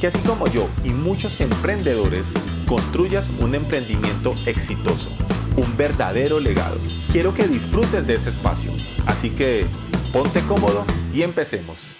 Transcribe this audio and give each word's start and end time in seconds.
que 0.00 0.06
así 0.06 0.18
como 0.20 0.46
yo 0.46 0.66
y 0.82 0.90
muchos 0.90 1.42
emprendedores 1.42 2.32
construyas 2.66 3.30
un 3.40 3.54
emprendimiento 3.54 4.34
exitoso, 4.46 5.10
un 5.58 5.76
verdadero 5.76 6.40
legado. 6.40 6.78
Quiero 7.12 7.34
que 7.34 7.46
disfrutes 7.46 8.06
de 8.06 8.14
ese 8.14 8.30
espacio, 8.30 8.72
así 9.06 9.28
que 9.28 9.66
ponte 10.10 10.40
cómodo 10.48 10.86
y 11.12 11.20
empecemos. 11.20 11.96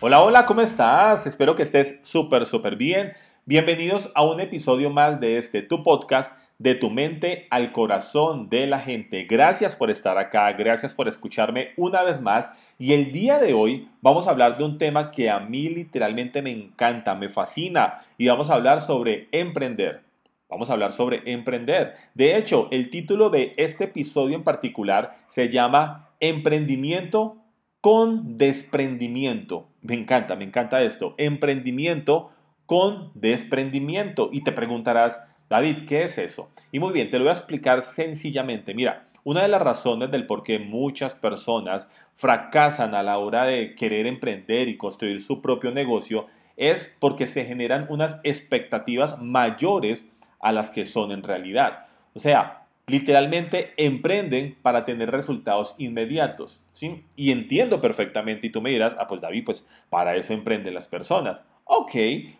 Hola, 0.00 0.20
hola, 0.20 0.44
¿cómo 0.44 0.60
estás? 0.60 1.26
Espero 1.26 1.56
que 1.56 1.62
estés 1.62 2.00
súper, 2.02 2.44
súper 2.44 2.76
bien. 2.76 3.14
Bienvenidos 3.46 4.12
a 4.14 4.22
un 4.22 4.40
episodio 4.40 4.90
más 4.90 5.18
de 5.18 5.38
este 5.38 5.62
tu 5.62 5.82
podcast 5.82 6.38
de 6.58 6.74
tu 6.74 6.90
mente 6.90 7.46
al 7.50 7.72
corazón 7.72 8.48
de 8.48 8.66
la 8.66 8.78
gente. 8.80 9.24
Gracias 9.24 9.76
por 9.76 9.90
estar 9.90 10.18
acá, 10.18 10.50
gracias 10.52 10.94
por 10.94 11.08
escucharme 11.08 11.70
una 11.76 12.02
vez 12.02 12.20
más. 12.20 12.50
Y 12.78 12.92
el 12.92 13.12
día 13.12 13.38
de 13.38 13.54
hoy 13.54 13.88
vamos 14.00 14.26
a 14.26 14.30
hablar 14.30 14.58
de 14.58 14.64
un 14.64 14.78
tema 14.78 15.10
que 15.10 15.30
a 15.30 15.40
mí 15.40 15.68
literalmente 15.68 16.42
me 16.42 16.52
encanta, 16.52 17.14
me 17.14 17.28
fascina. 17.28 18.00
Y 18.18 18.28
vamos 18.28 18.50
a 18.50 18.54
hablar 18.54 18.80
sobre 18.80 19.28
emprender. 19.32 20.02
Vamos 20.48 20.70
a 20.70 20.74
hablar 20.74 20.92
sobre 20.92 21.22
emprender. 21.30 21.94
De 22.14 22.36
hecho, 22.36 22.68
el 22.70 22.88
título 22.88 23.30
de 23.30 23.54
este 23.56 23.84
episodio 23.84 24.36
en 24.36 24.44
particular 24.44 25.12
se 25.26 25.48
llama 25.48 26.10
Emprendimiento 26.20 27.38
con 27.80 28.36
desprendimiento. 28.36 29.68
Me 29.82 29.94
encanta, 29.94 30.36
me 30.36 30.44
encanta 30.44 30.82
esto. 30.82 31.14
Emprendimiento 31.18 32.30
con 32.64 33.10
desprendimiento. 33.14 34.30
Y 34.32 34.42
te 34.42 34.52
preguntarás, 34.52 35.20
David, 35.48 35.86
¿qué 35.86 36.02
es 36.02 36.18
eso? 36.18 36.50
Y 36.72 36.80
muy 36.80 36.92
bien, 36.92 37.08
te 37.08 37.18
lo 37.18 37.24
voy 37.24 37.30
a 37.30 37.36
explicar 37.36 37.80
sencillamente. 37.82 38.74
Mira, 38.74 39.08
una 39.22 39.42
de 39.42 39.48
las 39.48 39.62
razones 39.62 40.10
del 40.10 40.26
por 40.26 40.42
qué 40.42 40.58
muchas 40.58 41.14
personas 41.14 41.90
fracasan 42.14 42.94
a 42.94 43.02
la 43.02 43.18
hora 43.18 43.44
de 43.44 43.74
querer 43.74 44.06
emprender 44.06 44.68
y 44.68 44.76
construir 44.76 45.20
su 45.20 45.40
propio 45.42 45.70
negocio 45.70 46.26
es 46.56 46.96
porque 46.98 47.26
se 47.26 47.44
generan 47.44 47.86
unas 47.90 48.18
expectativas 48.24 49.20
mayores 49.20 50.10
a 50.40 50.52
las 50.52 50.70
que 50.70 50.84
son 50.84 51.12
en 51.12 51.22
realidad. 51.22 51.86
O 52.14 52.18
sea, 52.18 52.66
literalmente 52.86 53.72
emprenden 53.76 54.56
para 54.62 54.84
tener 54.84 55.10
resultados 55.10 55.74
inmediatos, 55.78 56.64
¿sí? 56.72 57.04
Y 57.16 57.32
entiendo 57.32 57.80
perfectamente, 57.80 58.46
y 58.46 58.50
tú 58.50 58.62
me 58.62 58.70
dirás, 58.70 58.96
ah, 58.98 59.06
pues 59.06 59.20
David, 59.20 59.44
pues 59.44 59.66
para 59.90 60.16
eso 60.16 60.32
emprenden 60.32 60.74
las 60.74 60.88
personas. 60.88 61.44
Ok, 61.68 61.94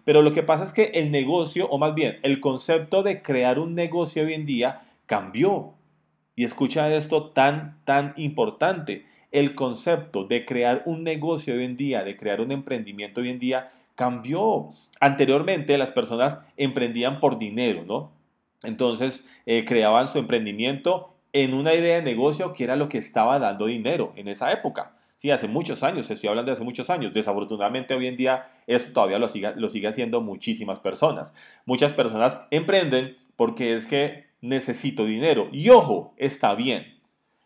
pero 0.05 0.23
lo 0.23 0.33
que 0.33 0.45
pasa 0.45 0.63
es 0.63 0.73
que 0.73 0.85
el 0.95 1.11
negocio, 1.11 1.69
o 1.69 1.79
más 1.79 1.95
bien, 1.95 2.21
el 2.23 2.39
concepto 2.39 3.03
de 3.03 3.23
crear 3.23 3.59
un 3.59 3.75
negocio 3.75 4.23
hoy 4.23 4.35
en 4.35 4.47
día 4.47 4.83
cambió. 5.07 5.75
Y 6.37 6.45
escucha 6.45 6.95
esto 6.95 7.31
tan, 7.31 7.81
tan 7.85 8.15
importante. 8.17 9.05
El 9.33 9.57
concepto 9.57 10.25
de 10.25 10.45
crear 10.45 10.83
un 10.87 11.03
negocio 11.03 11.55
hoy 11.55 11.65
en 11.65 11.77
día, 11.77 12.05
de 12.05 12.15
crear 12.15 12.41
un 12.41 12.53
emprendimiento 12.53 13.21
hoy 13.21 13.31
en 13.31 13.41
día, 13.41 13.73
cambió. 13.97 14.71
Anteriormente 15.01 15.77
las 15.77 15.91
personas 15.91 16.39
emprendían 16.57 17.19
por 17.19 17.37
dinero, 17.37 17.83
¿no? 17.85 18.13
Entonces 18.63 19.27
eh, 19.45 19.65
creaban 19.65 20.07
su 20.07 20.19
emprendimiento 20.19 21.17
en 21.33 21.53
una 21.53 21.75
idea 21.75 21.97
de 21.97 22.03
negocio 22.03 22.53
que 22.53 22.63
era 22.63 22.77
lo 22.77 22.89
que 22.89 22.99
estaba 22.99 23.41
dando 23.41 23.67
dinero 23.67 24.13
en 24.15 24.29
esa 24.29 24.53
época. 24.53 24.96
Sí, 25.17 25.31
hace 25.31 25.49
muchos 25.49 25.83
años, 25.83 26.11
estoy 26.11 26.29
hablando 26.29 26.51
de 26.51 26.53
hace 26.53 26.65
muchos 26.65 26.91
años. 26.91 27.15
Desafortunadamente 27.15 27.95
hoy 27.95 28.07
en 28.07 28.17
día 28.17 28.51
eso 28.67 28.93
todavía 28.93 29.19
lo 29.19 29.29
sigue, 29.29 29.55
lo 29.57 29.71
sigue 29.71 29.89
haciendo 29.89 30.21
muchísimas 30.21 30.79
personas. 30.79 31.35
Muchas 31.65 31.95
personas 31.95 32.41
emprenden 32.51 33.17
porque 33.35 33.73
es 33.73 33.87
que 33.87 34.27
necesito 34.43 35.07
dinero. 35.07 35.49
Y 35.53 35.71
ojo, 35.71 36.15
está 36.19 36.55
bien, 36.55 36.99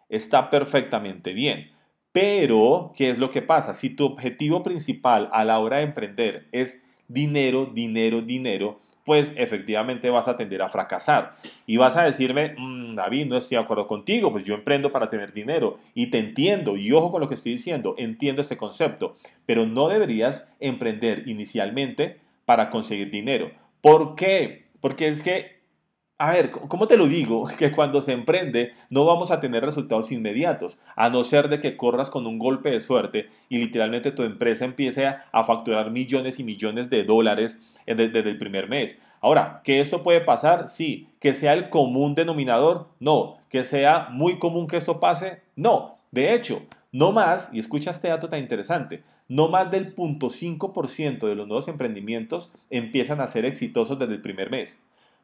está 0.09 0.50
perfectamente 0.50 1.32
bien. 1.32 1.70
Pero, 2.12 2.92
¿qué 2.97 3.10
es 3.10 3.19
lo 3.19 3.30
que 3.30 3.41
pasa? 3.41 3.72
Si 3.72 3.91
tu 3.91 4.04
objetivo 4.04 4.64
principal 4.64 5.28
a 5.32 5.44
la 5.44 5.60
hora 5.60 5.76
de 5.76 5.84
emprender 5.84 6.48
es 6.50 6.82
dinero, 7.06 7.66
dinero, 7.66 8.20
dinero, 8.20 8.80
pues 9.10 9.32
efectivamente 9.34 10.09
vas 10.09 10.28
a 10.28 10.37
tender 10.37 10.62
a 10.62 10.69
fracasar. 10.69 11.32
Y 11.66 11.78
vas 11.78 11.97
a 11.97 12.04
decirme, 12.04 12.54
mm, 12.56 12.94
David, 12.94 13.26
no 13.26 13.37
estoy 13.37 13.56
de 13.56 13.65
acuerdo 13.65 13.88
contigo, 13.88 14.31
pues 14.31 14.44
yo 14.44 14.54
emprendo 14.54 14.93
para 14.93 15.09
tener 15.09 15.32
dinero 15.32 15.78
y 15.94 16.12
te 16.12 16.19
entiendo 16.19 16.76
y 16.76 16.93
ojo 16.93 17.10
con 17.10 17.21
lo 17.21 17.28
que 17.28 17.34
estoy 17.34 17.50
diciendo, 17.50 17.97
entiendo 17.98 18.41
este 18.41 18.56
concepto, 18.56 19.16
pero 19.47 19.66
no 19.66 19.88
deberías 19.88 20.48
emprender 20.60 21.25
inicialmente 21.26 22.21
para 22.44 22.71
conseguir 22.71 23.10
dinero. 23.10 23.50
¿Por 23.81 24.15
qué? 24.15 24.66
Porque 24.81 25.09
es 25.09 25.22
que 25.22 25.59
a 26.20 26.32
ver, 26.32 26.50
¿cómo 26.50 26.86
te 26.86 26.98
lo 26.98 27.06
digo? 27.06 27.44
Que 27.58 27.72
cuando 27.72 28.03
se 28.03 28.12
emprende 28.12 28.75
no 28.91 29.06
vamos 29.06 29.31
a 29.31 29.41
tener 29.41 29.64
resultados 29.64 30.12
inmediatos, 30.12 30.78
a 30.94 31.08
no 31.08 31.25
ser 31.25 31.48
de 31.48 31.58
que 31.58 31.78
corras 31.78 32.10
con 32.10 32.26
un 32.26 32.38
golpe 32.38 32.70
de 32.70 32.81
suerte 32.81 33.31
y 33.48 33.56
literalmente 33.56 34.12
tu 34.12 34.22
empresa 34.22 34.66
empiece 34.66 35.06
a 35.06 35.44
facturar 35.44 35.91
millones 35.91 36.38
y 36.38 36.44
millones 36.44 36.91
de 36.91 37.04
dólares 37.04 37.60
desde 37.86 38.19
el 38.20 38.36
primer 38.36 38.69
mes. 38.69 38.98
Ahora, 39.22 39.62
¿que 39.64 39.80
esto 39.80 40.03
puede 40.03 40.20
pasar? 40.20 40.69
Sí. 40.69 41.09
¿Que 41.20 41.32
sea 41.32 41.54
el 41.54 41.70
común 41.70 42.14
denominador? 42.14 42.88
No. 43.00 43.38
¿Que 43.48 43.64
sea 43.64 44.09
muy 44.10 44.38
común 44.38 44.66
que 44.66 44.76
esto 44.76 45.00
pase? 45.00 45.41
No. 45.56 45.97
De 46.10 46.34
hecho, 46.34 46.62
no 46.92 47.12
más, 47.12 47.48
y 47.53 47.60
escucha 47.60 47.91
este 47.91 48.09
dato 48.09 48.28
tan 48.28 48.41
interesante, 48.41 49.04
no 49.28 49.48
más 49.48 49.70
del 49.70 49.94
0.5% 49.94 51.26
de 51.26 51.34
los 51.34 51.47
nuevos 51.47 51.69
emprendimientos 51.69 52.53
empiezan 52.69 53.20
a 53.20 53.26
ser 53.26 53.44
exitosos 53.44 53.98
desde 53.98 54.14
el 54.14 54.22
primer 54.22 54.50
mes. 54.50 54.82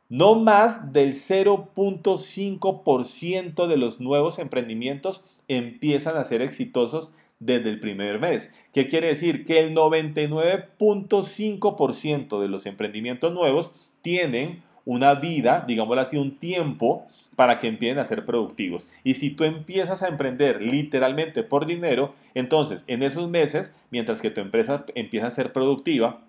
No 0.08 0.36
más 0.36 0.92
del 0.92 1.14
0.5% 1.14 3.66
de 3.66 3.76
los 3.76 4.00
nuevos 4.00 4.38
emprendimientos 4.38 5.24
empiezan 5.48 6.16
a 6.16 6.22
ser 6.24 6.42
exitosos 6.42 7.10
desde 7.38 7.70
el 7.70 7.78
primer 7.80 8.20
mes. 8.20 8.52
¿Qué 8.72 8.88
quiere 8.88 9.08
decir? 9.08 9.44
Que 9.44 9.58
el 9.60 9.74
99.5% 9.74 12.40
de 12.40 12.48
los 12.48 12.64
emprendimientos 12.66 13.32
nuevos 13.32 13.72
tienen 14.00 14.62
una 14.84 15.16
vida, 15.16 15.64
digámoslo 15.66 16.02
así, 16.02 16.16
un 16.16 16.38
tiempo 16.38 17.06
para 17.34 17.58
que 17.58 17.66
empiecen 17.68 17.98
a 17.98 18.04
ser 18.04 18.24
productivos. 18.24 18.86
Y 19.04 19.14
si 19.14 19.30
tú 19.30 19.44
empiezas 19.44 20.02
a 20.02 20.08
emprender 20.08 20.62
literalmente 20.62 21.42
por 21.42 21.66
dinero, 21.66 22.14
entonces 22.34 22.84
en 22.86 23.02
esos 23.02 23.28
meses, 23.28 23.74
mientras 23.90 24.22
que 24.22 24.30
tu 24.30 24.40
empresa 24.40 24.86
empieza 24.94 25.26
a 25.26 25.30
ser 25.30 25.52
productiva, 25.52 26.22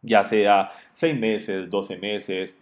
ya 0.00 0.22
sea 0.22 0.70
6 0.92 1.18
meses, 1.18 1.68
12 1.68 1.98
meses, 1.98 2.56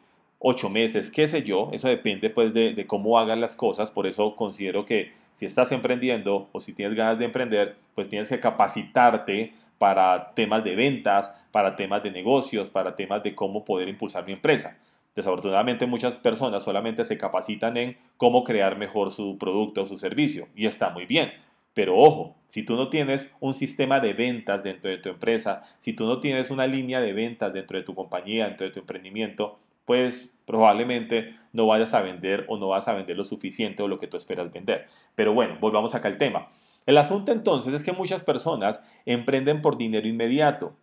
ocho 0.47 0.69
meses, 0.69 1.11
qué 1.11 1.27
sé 1.27 1.43
yo, 1.43 1.71
eso 1.73 1.89
depende 1.89 2.29
pues 2.29 2.53
de, 2.53 2.85
cómo 2.87 3.19
hagan 3.19 3.41
las 3.41 3.57
cosas, 3.57 3.91
por 3.91 4.07
eso 4.07 4.37
considero 4.37 4.85
que 4.85 5.13
si 5.33 5.47
estás 5.47 5.73
emprendiendo 5.73 6.51
o 6.53 6.61
si 6.61 6.75
tienes 6.75 6.95
ganas 6.95 7.19
de 7.19 7.25
emprender, 7.25 7.77
pues 7.95 8.09
tienes 8.11 8.29
que 8.29 8.39
capacitarte 8.41 9.55
para 9.79 10.35
temas 10.35 10.63
de 10.63 10.77
ventas, 10.77 11.33
para 11.51 11.77
temas 11.77 12.03
de 12.03 12.11
negocios, 12.11 12.69
para 12.69 12.95
temas 12.95 13.23
de 13.23 13.35
cómo 13.35 13.65
poder 13.65 13.89
impulsar 13.89 14.27
mi 14.27 14.33
empresa. 14.33 14.77
Desafortunadamente 15.15 15.87
muchas 15.87 16.15
personas 16.17 16.63
solamente 16.63 17.05
se 17.05 17.17
capacitan 17.17 17.79
en 17.79 17.97
cómo 18.19 18.45
crear 18.45 18.77
mejor 18.77 19.13
su 19.13 19.39
producto 19.39 19.85
o 19.85 19.87
su 19.87 19.97
servicio 19.97 20.49
y 20.55 20.67
está 20.67 20.91
muy 20.91 21.07
bien. 21.07 21.33
Pero 21.73 21.97
ojo, 21.97 22.37
si 22.49 22.65
tú 22.65 22.77
no 22.77 22.91
tienes 22.91 23.33
un 23.41 23.55
sistema 23.55 23.99
de 23.99 24.13
ventas 24.13 24.63
dentro 24.63 24.91
de 24.91 24.99
tu 24.99 25.09
empresa, 25.09 25.63
si 25.79 25.95
tú 25.95 26.05
no 26.05 26.21
tienes 26.21 26.51
una 26.51 26.67
línea 26.67 27.01
de 27.01 27.15
ventas 27.15 27.55
dentro 27.55 27.79
de 27.79 27.85
tu 27.85 27.95
compañía, 27.95 28.45
dentro 28.45 28.67
de 28.67 28.73
tu 28.73 28.81
emprendimiento, 28.81 29.59
pues 29.85 30.35
probablemente 30.47 31.37
no 31.53 31.67
vayas 31.67 31.95
a 31.95 32.03
vender 32.03 32.45
o 32.49 32.59
no 32.59 32.69
vas 32.69 32.89
a 32.89 32.95
vender 32.95 33.17
lo 33.17 33.25
suficiente 33.25 33.83
o 33.83 33.89
lo 33.89 33.99
que 33.99 34.07
tú 34.07 34.17
esperas 34.17 34.53
vender. 34.53 34.87
Pero 35.15 35.33
bueno, 35.33 35.57
volvamos 35.61 35.95
acá 35.95 36.09
al 36.09 36.19
tema. 36.19 36.49
El 36.87 36.99
asunto 36.99 37.33
entonces 37.33 37.73
es 37.73 37.83
que 37.83 37.93
muchas 37.93 38.23
personas 38.23 38.83
emprenden 39.07 39.63
por 39.63 39.79
dinero 39.79 40.07
inmediato 40.07 40.77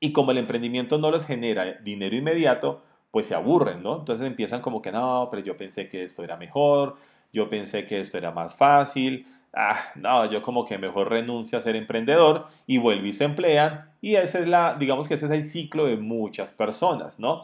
y 0.00 0.12
como 0.12 0.32
el 0.32 0.38
emprendimiento 0.38 0.98
no 0.98 1.10
les 1.10 1.26
genera 1.26 1.74
dinero 1.82 2.16
inmediato, 2.16 2.82
pues 3.10 3.26
se 3.26 3.34
aburren, 3.34 3.82
¿no? 3.82 3.98
Entonces 3.98 4.26
empiezan 4.26 4.60
como 4.60 4.82
que 4.82 4.92
no, 4.92 5.28
pero 5.30 5.42
yo 5.42 5.56
pensé 5.56 5.88
que 5.88 6.04
esto 6.04 6.24
era 6.24 6.36
mejor, 6.36 6.96
yo 7.32 7.48
pensé 7.48 7.84
que 7.84 8.00
esto 8.00 8.18
era 8.18 8.30
más 8.30 8.54
fácil, 8.54 9.26
ah, 9.54 9.78
no, 9.96 10.30
yo 10.30 10.42
como 10.42 10.64
que 10.64 10.78
mejor 10.78 11.10
renuncio 11.10 11.58
a 11.58 11.62
ser 11.62 11.76
emprendedor 11.76 12.46
y 12.66 12.78
vuelvo 12.78 13.06
y 13.06 13.12
se 13.12 13.24
emplean 13.24 13.90
y 14.00 14.16
ese 14.16 14.40
es 14.40 14.48
la, 14.48 14.76
digamos 14.78 15.08
que 15.08 15.14
ese 15.14 15.26
es 15.26 15.32
el 15.32 15.44
ciclo 15.44 15.86
de 15.86 15.96
muchas 15.96 16.52
personas, 16.52 17.18
¿no? 17.18 17.42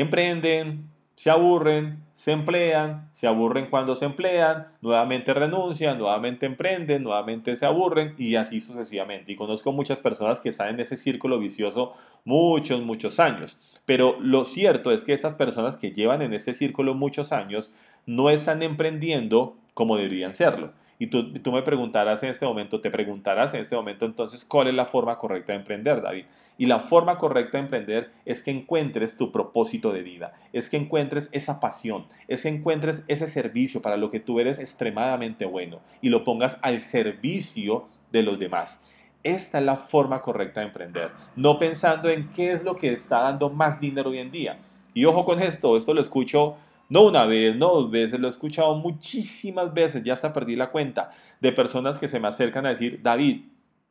Emprenden, 0.00 0.88
se 1.16 1.30
aburren, 1.30 2.04
se 2.14 2.30
emplean, 2.30 3.10
se 3.12 3.26
aburren 3.26 3.66
cuando 3.70 3.96
se 3.96 4.04
emplean, 4.04 4.68
nuevamente 4.80 5.34
renuncian, 5.34 5.98
nuevamente 5.98 6.46
emprenden, 6.46 7.02
nuevamente 7.02 7.56
se 7.56 7.66
aburren 7.66 8.14
y 8.16 8.36
así 8.36 8.60
sucesivamente. 8.60 9.32
Y 9.32 9.34
conozco 9.34 9.72
muchas 9.72 9.98
personas 9.98 10.38
que 10.38 10.50
están 10.50 10.68
en 10.68 10.78
ese 10.78 10.96
círculo 10.96 11.40
vicioso 11.40 11.94
muchos, 12.24 12.82
muchos 12.82 13.18
años. 13.18 13.58
Pero 13.84 14.16
lo 14.20 14.44
cierto 14.44 14.92
es 14.92 15.02
que 15.02 15.12
esas 15.12 15.34
personas 15.34 15.76
que 15.76 15.90
llevan 15.90 16.22
en 16.22 16.32
ese 16.32 16.52
círculo 16.52 16.94
muchos 16.94 17.32
años 17.32 17.74
no 18.06 18.30
están 18.30 18.62
emprendiendo 18.62 19.56
como 19.74 19.96
deberían 19.96 20.32
serlo. 20.32 20.72
Y 20.98 21.06
tú, 21.06 21.32
tú, 21.32 21.52
me 21.52 21.62
preguntarás 21.62 22.22
en 22.24 22.30
este 22.30 22.44
momento, 22.44 22.80
te 22.80 22.90
preguntarás 22.90 23.54
en 23.54 23.60
este 23.60 23.76
momento 23.76 24.04
entonces 24.04 24.44
cuál 24.44 24.68
es 24.68 24.74
la 24.74 24.86
forma 24.86 25.16
correcta 25.18 25.52
de 25.52 25.58
emprender, 25.58 26.02
David. 26.02 26.24
Y 26.56 26.66
la 26.66 26.80
forma 26.80 27.18
correcta 27.18 27.58
de 27.58 27.64
emprender 27.64 28.10
es 28.24 28.42
que 28.42 28.50
encuentres 28.50 29.16
tu 29.16 29.30
propósito 29.30 29.92
de 29.92 30.02
vida, 30.02 30.32
es 30.52 30.68
que 30.68 30.76
encuentres 30.76 31.28
esa 31.30 31.60
pasión, 31.60 32.06
es 32.26 32.42
que 32.42 32.48
encuentres 32.48 33.02
ese 33.06 33.28
servicio 33.28 33.80
para 33.80 33.96
lo 33.96 34.10
que 34.10 34.18
tú 34.18 34.40
eres 34.40 34.58
extremadamente 34.58 35.44
bueno 35.46 35.78
y 36.02 36.08
lo 36.08 36.24
pongas 36.24 36.58
al 36.62 36.80
servicio 36.80 37.86
de 38.10 38.24
los 38.24 38.40
demás. 38.40 38.80
Esta 39.22 39.58
es 39.58 39.64
la 39.64 39.76
forma 39.76 40.20
correcta 40.20 40.60
de 40.60 40.66
emprender, 40.66 41.10
no 41.36 41.58
pensando 41.58 42.08
en 42.08 42.28
qué 42.28 42.52
es 42.52 42.64
lo 42.64 42.74
que 42.74 42.92
está 42.92 43.20
dando 43.20 43.50
más 43.50 43.80
dinero 43.80 44.10
hoy 44.10 44.18
en 44.18 44.32
día. 44.32 44.58
Y 44.94 45.04
ojo 45.04 45.24
con 45.24 45.40
esto, 45.40 45.76
esto 45.76 45.94
lo 45.94 46.00
escucho 46.00 46.56
no 46.88 47.02
una 47.02 47.26
vez, 47.26 47.56
no 47.56 47.68
dos 47.68 47.90
veces, 47.90 48.18
lo 48.18 48.28
he 48.28 48.30
escuchado 48.30 48.74
muchísimas 48.76 49.72
veces, 49.72 50.02
ya 50.02 50.14
hasta 50.14 50.32
perdí 50.32 50.56
la 50.56 50.70
cuenta, 50.70 51.10
de 51.40 51.52
personas 51.52 51.98
que 51.98 52.08
se 52.08 52.20
me 52.20 52.28
acercan 52.28 52.66
a 52.66 52.70
decir, 52.70 53.00
David, 53.02 53.42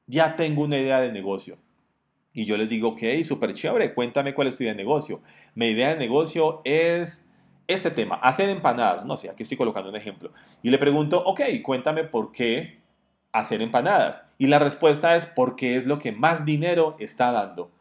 ya 0.07 0.35
tengo 0.35 0.63
una 0.63 0.77
idea 0.77 0.99
de 0.99 1.11
negocio. 1.11 1.57
Y 2.33 2.45
yo 2.45 2.55
les 2.55 2.69
digo, 2.69 2.89
ok, 2.89 3.01
súper 3.23 3.53
chévere, 3.53 3.93
cuéntame 3.93 4.33
cuál 4.33 4.47
es 4.47 4.57
tu 4.57 4.63
idea 4.63 4.73
de 4.73 4.77
negocio. 4.77 5.21
Mi 5.55 5.67
idea 5.67 5.89
de 5.89 5.97
negocio 5.97 6.61
es 6.65 7.27
este 7.67 7.91
tema, 7.91 8.15
hacer 8.15 8.49
empanadas. 8.49 9.05
No 9.05 9.17
sé, 9.17 9.29
aquí 9.29 9.43
estoy 9.43 9.57
colocando 9.57 9.89
un 9.89 9.95
ejemplo. 9.95 10.31
Y 10.61 10.69
le 10.69 10.77
pregunto, 10.77 11.23
ok, 11.25 11.41
cuéntame 11.63 12.03
por 12.03 12.31
qué 12.31 12.79
hacer 13.31 13.61
empanadas. 13.61 14.27
Y 14.37 14.47
la 14.47 14.59
respuesta 14.59 15.15
es 15.15 15.25
porque 15.25 15.77
es 15.77 15.87
lo 15.87 15.99
que 15.99 16.11
más 16.11 16.45
dinero 16.45 16.95
está 16.99 17.31
dando. 17.31 17.71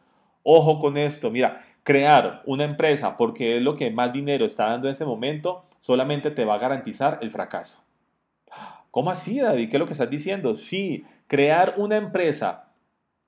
Ojo 0.43 0.79
con 0.79 0.97
esto, 0.97 1.29
mira, 1.29 1.63
crear 1.87 2.41
una 2.45 2.65
empresa 2.65 3.15
porque 3.15 3.55
es 3.55 3.63
lo 3.63 3.73
que 3.73 3.91
más 3.91 4.11
dinero 4.11 4.43
está 4.43 4.65
dando 4.65 4.89
en 4.89 4.91
ese 4.91 5.05
momento, 5.05 5.63
solamente 5.79 6.31
te 6.31 6.43
va 6.43 6.55
a 6.55 6.59
garantizar 6.59 7.17
el 7.21 7.31
fracaso. 7.31 7.81
¿Cómo 8.91 9.09
así, 9.09 9.39
David? 9.39 9.69
¿Qué 9.69 9.77
es 9.77 9.79
lo 9.79 9.85
que 9.85 9.93
estás 9.93 10.09
diciendo? 10.09 10.53
Sí, 10.55 11.05
crear 11.27 11.75
una 11.77 11.95
empresa 11.95 12.73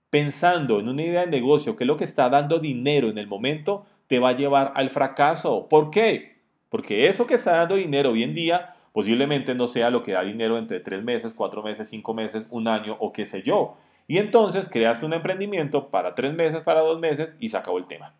pensando 0.09 0.81
en 0.81 0.89
una 0.89 1.03
idea 1.03 1.21
de 1.21 1.27
negocio 1.27 1.77
que 1.77 1.85
es 1.85 1.87
lo 1.87 1.95
que 1.95 2.03
está 2.03 2.27
dando 2.27 2.59
dinero 2.59 3.07
en 3.07 3.17
el 3.17 3.27
momento, 3.27 3.85
te 4.07 4.19
va 4.19 4.31
a 4.31 4.35
llevar 4.35 4.73
al 4.75 4.89
fracaso. 4.89 5.69
¿Por 5.69 5.89
qué? 5.89 6.41
Porque 6.67 7.07
eso 7.07 7.25
que 7.25 7.35
está 7.35 7.55
dando 7.55 7.75
dinero 7.75 8.11
hoy 8.11 8.23
en 8.23 8.33
día 8.33 8.75
posiblemente 8.91 9.55
no 9.55 9.69
sea 9.69 9.89
lo 9.89 10.03
que 10.03 10.11
da 10.11 10.23
dinero 10.25 10.57
entre 10.57 10.81
tres 10.81 11.01
meses, 11.01 11.33
cuatro 11.33 11.63
meses, 11.63 11.87
cinco 11.87 12.13
meses, 12.13 12.45
un 12.49 12.67
año 12.67 12.97
o 12.99 13.13
qué 13.13 13.25
sé 13.25 13.41
yo. 13.41 13.77
Y 14.05 14.17
entonces 14.17 14.67
creas 14.67 15.01
un 15.01 15.13
emprendimiento 15.13 15.87
para 15.87 16.13
tres 16.13 16.33
meses, 16.33 16.61
para 16.61 16.81
dos 16.81 16.99
meses 16.99 17.37
y 17.39 17.47
se 17.47 17.55
acabó 17.55 17.77
el 17.77 17.87
tema. 17.87 18.15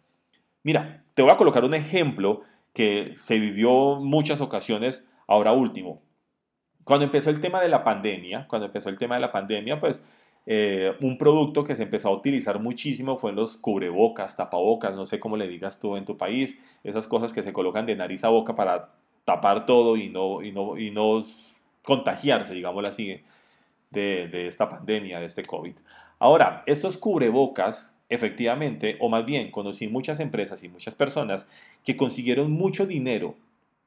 Mira, 0.64 1.04
te 1.16 1.22
voy 1.22 1.32
a 1.32 1.38
colocar 1.38 1.64
un 1.64 1.74
ejemplo 1.74 2.42
que 2.74 3.14
se 3.16 3.40
vivió 3.40 3.96
muchas 3.96 4.42
ocasiones 4.42 5.08
ahora 5.28 5.54
último. 5.54 6.02
Cuando 6.86 7.06
empezó 7.06 7.30
el 7.30 7.42
tema 7.42 7.62
de 7.62 7.70
la 7.70 7.84
pandemia, 7.84 8.48
cuando 8.48 8.66
empezó 8.66 8.90
el 8.90 8.98
tema 8.98 9.16
de 9.16 9.22
la 9.22 9.32
pandemia, 9.32 9.80
pues 9.80 10.04
eh, 10.46 10.96
un 11.02 11.18
producto 11.18 11.64
que 11.64 11.76
se 11.76 11.84
empezó 11.84 12.10
a 12.10 12.14
utilizar 12.14 12.60
muchísimo 12.60 13.18
fue 13.18 13.30
en 13.32 13.36
los 13.36 13.58
cubrebocas, 13.58 14.36
tapabocas, 14.36 14.96
no 14.96 15.06
sé 15.06 15.20
cómo 15.20 15.38
le 15.38 15.48
digas 15.48 15.80
tú 15.80 15.96
en 15.96 16.06
tu 16.06 16.18
país, 16.18 16.58
esas 16.84 17.08
cosas 17.08 17.34
que 17.34 17.44
se 17.44 17.54
colocan 17.54 17.86
de 17.86 17.96
nariz 17.96 18.24
a 18.24 18.30
boca 18.30 18.56
para 18.56 18.94
tapar 19.26 19.66
todo 19.66 19.98
y 19.98 20.10
no, 20.10 20.42
y 20.42 20.52
no, 20.52 20.78
y 20.78 20.92
no 20.92 21.24
contagiarse, 21.84 22.54
digámoslo 22.54 22.88
así, 22.88 23.22
de, 23.92 24.28
de 24.28 24.48
esta 24.48 24.68
pandemia, 24.70 25.20
de 25.20 25.28
este 25.28 25.44
COVID. 25.44 25.76
Ahora, 26.18 26.64
estos 26.66 26.98
cubrebocas 26.98 27.94
efectivamente, 28.10 28.98
o 29.00 29.10
más 29.10 29.26
bien 29.26 29.52
conocí 29.52 29.88
muchas 29.88 30.20
empresas 30.20 30.64
y 30.64 30.70
muchas 30.70 30.96
personas 30.96 31.48
que 31.86 31.96
consiguieron 31.96 32.52
mucho 32.52 32.86
dinero 32.86 33.36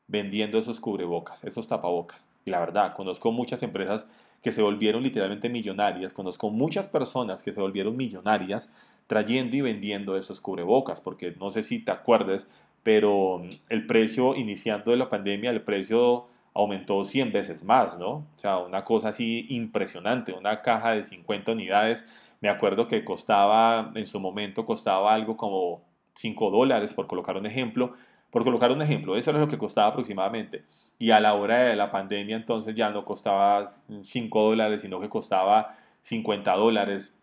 vendiendo 0.06 0.58
esos 0.58 0.80
cubrebocas, 0.80 1.44
esos 1.44 1.69
tapabocas. 1.69 2.28
Y 2.44 2.50
la 2.50 2.60
verdad, 2.60 2.94
conozco 2.94 3.32
muchas 3.32 3.62
empresas 3.62 4.06
que 4.42 4.52
se 4.52 4.62
volvieron 4.62 5.02
literalmente 5.02 5.48
millonarias, 5.48 6.12
conozco 6.12 6.50
muchas 6.50 6.88
personas 6.88 7.42
que 7.42 7.52
se 7.52 7.60
volvieron 7.60 7.96
millonarias 7.96 8.70
trayendo 9.06 9.56
y 9.56 9.60
vendiendo 9.60 10.16
esos 10.16 10.40
cubrebocas, 10.40 11.00
porque 11.00 11.34
no 11.38 11.50
sé 11.50 11.62
si 11.62 11.78
te 11.78 11.92
acuerdes, 11.92 12.46
pero 12.82 13.42
el 13.69 13.86
precio 13.86 14.34
iniciando 14.34 14.90
de 14.90 14.96
la 14.96 15.08
pandemia, 15.08 15.50
el 15.50 15.62
precio 15.62 16.26
aumentó 16.54 17.04
100 17.04 17.32
veces 17.32 17.64
más, 17.64 17.98
¿no? 17.98 18.10
O 18.10 18.26
sea, 18.34 18.58
una 18.58 18.84
cosa 18.84 19.08
así 19.08 19.46
impresionante, 19.48 20.32
una 20.32 20.60
caja 20.60 20.92
de 20.92 21.02
50 21.02 21.52
unidades 21.52 22.04
me 22.43 22.49
acuerdo 22.49 22.89
que 22.89 23.05
costaba, 23.05 23.93
en 23.94 24.06
su 24.06 24.19
momento 24.21 24.65
costaba 24.65 25.15
algo 25.15 25.37
como 25.37 25.85
5 26.17 26.50
dólares, 26.50 26.93
por 26.93 27.06
colocar 27.06 27.37
un 27.37 27.47
ejemplo. 27.47 27.94
Por 28.31 28.44
colocar 28.44 28.73
un 28.73 28.83
ejemplo, 28.83 29.17
eso 29.17 29.31
era 29.31 29.39
lo 29.39 29.47
que 29.47 29.59
costaba 29.59 29.89
aproximadamente. 29.89 30.65
Y 30.99 31.12
a 31.12 31.21
la 31.21 31.35
hora 31.35 31.62
de 31.65 31.77
la 31.77 31.91
pandemia 31.91 32.35
entonces 32.35 32.75
ya 32.75 32.91
no 32.91 33.05
costaba 33.05 33.65
5 34.03 34.43
dólares, 34.43 34.81
sino 34.81 34.99
que 35.00 35.09
costaba 35.09 35.77
50 36.00 36.53
dólares. 36.55 37.17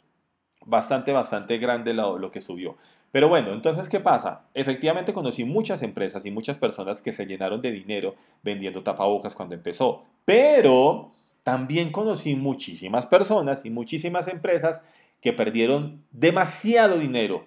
Bastante, 0.66 1.12
bastante 1.12 1.58
grande 1.58 1.94
lo, 1.94 2.18
lo 2.18 2.32
que 2.32 2.40
subió. 2.40 2.78
Pero 3.12 3.28
bueno, 3.28 3.52
entonces, 3.52 3.90
¿qué 3.90 4.00
pasa? 4.00 4.46
Efectivamente 4.54 5.14
conocí 5.14 5.44
muchas 5.44 5.84
empresas 5.84 6.26
y 6.26 6.32
muchas 6.32 6.58
personas 6.58 7.02
que 7.02 7.12
se 7.12 7.26
llenaron 7.26 7.62
de 7.62 7.72
dinero 7.72 8.16
vendiendo 8.44 8.84
tapabocas 8.84 9.36
cuando 9.36 9.56
empezó. 9.56 10.04
Pero 10.24 11.12
también 11.44 11.92
conocí 11.92 12.36
muchísimas 12.36 13.08
personas 13.08 13.66
y 13.66 13.72
muchísimas 13.72 14.28
empresas 14.28 14.82
que 15.22 15.34
perdieron 15.34 16.04
demasiado 16.12 16.98
dinero 16.98 17.46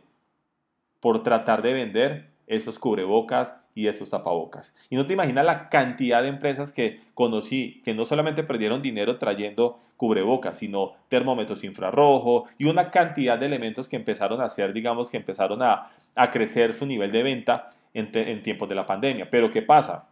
por 1.00 1.22
tratar 1.22 1.62
de 1.62 1.72
vender 1.72 2.30
esos 2.46 2.78
cubrebocas 2.78 3.56
y 3.74 3.88
esos 3.88 4.10
tapabocas. 4.10 4.74
Y 4.90 4.96
no 4.96 5.06
te 5.06 5.14
imaginas 5.14 5.44
la 5.44 5.68
cantidad 5.68 6.22
de 6.22 6.28
empresas 6.28 6.72
que 6.72 7.00
conocí 7.14 7.80
que 7.84 7.94
no 7.94 8.04
solamente 8.04 8.42
perdieron 8.42 8.82
dinero 8.82 9.18
trayendo 9.18 9.80
cubrebocas, 9.96 10.58
sino 10.58 10.92
termómetros 11.08 11.64
infrarrojo 11.64 12.46
y 12.58 12.66
una 12.66 12.90
cantidad 12.90 13.38
de 13.38 13.46
elementos 13.46 13.88
que 13.88 13.96
empezaron 13.96 14.40
a 14.40 14.44
hacer, 14.44 14.72
digamos, 14.72 15.10
que 15.10 15.16
empezaron 15.16 15.62
a, 15.62 15.90
crecer 16.30 16.74
su 16.74 16.86
nivel 16.86 17.10
de 17.10 17.22
venta 17.22 17.70
en, 17.94 18.10
en 18.12 18.42
tiempos 18.42 18.68
de 18.68 18.74
la 18.74 18.84
pandemia. 18.84 19.30
Pero 19.30 19.50
¿qué 19.50 19.62
pasa? 19.62 20.08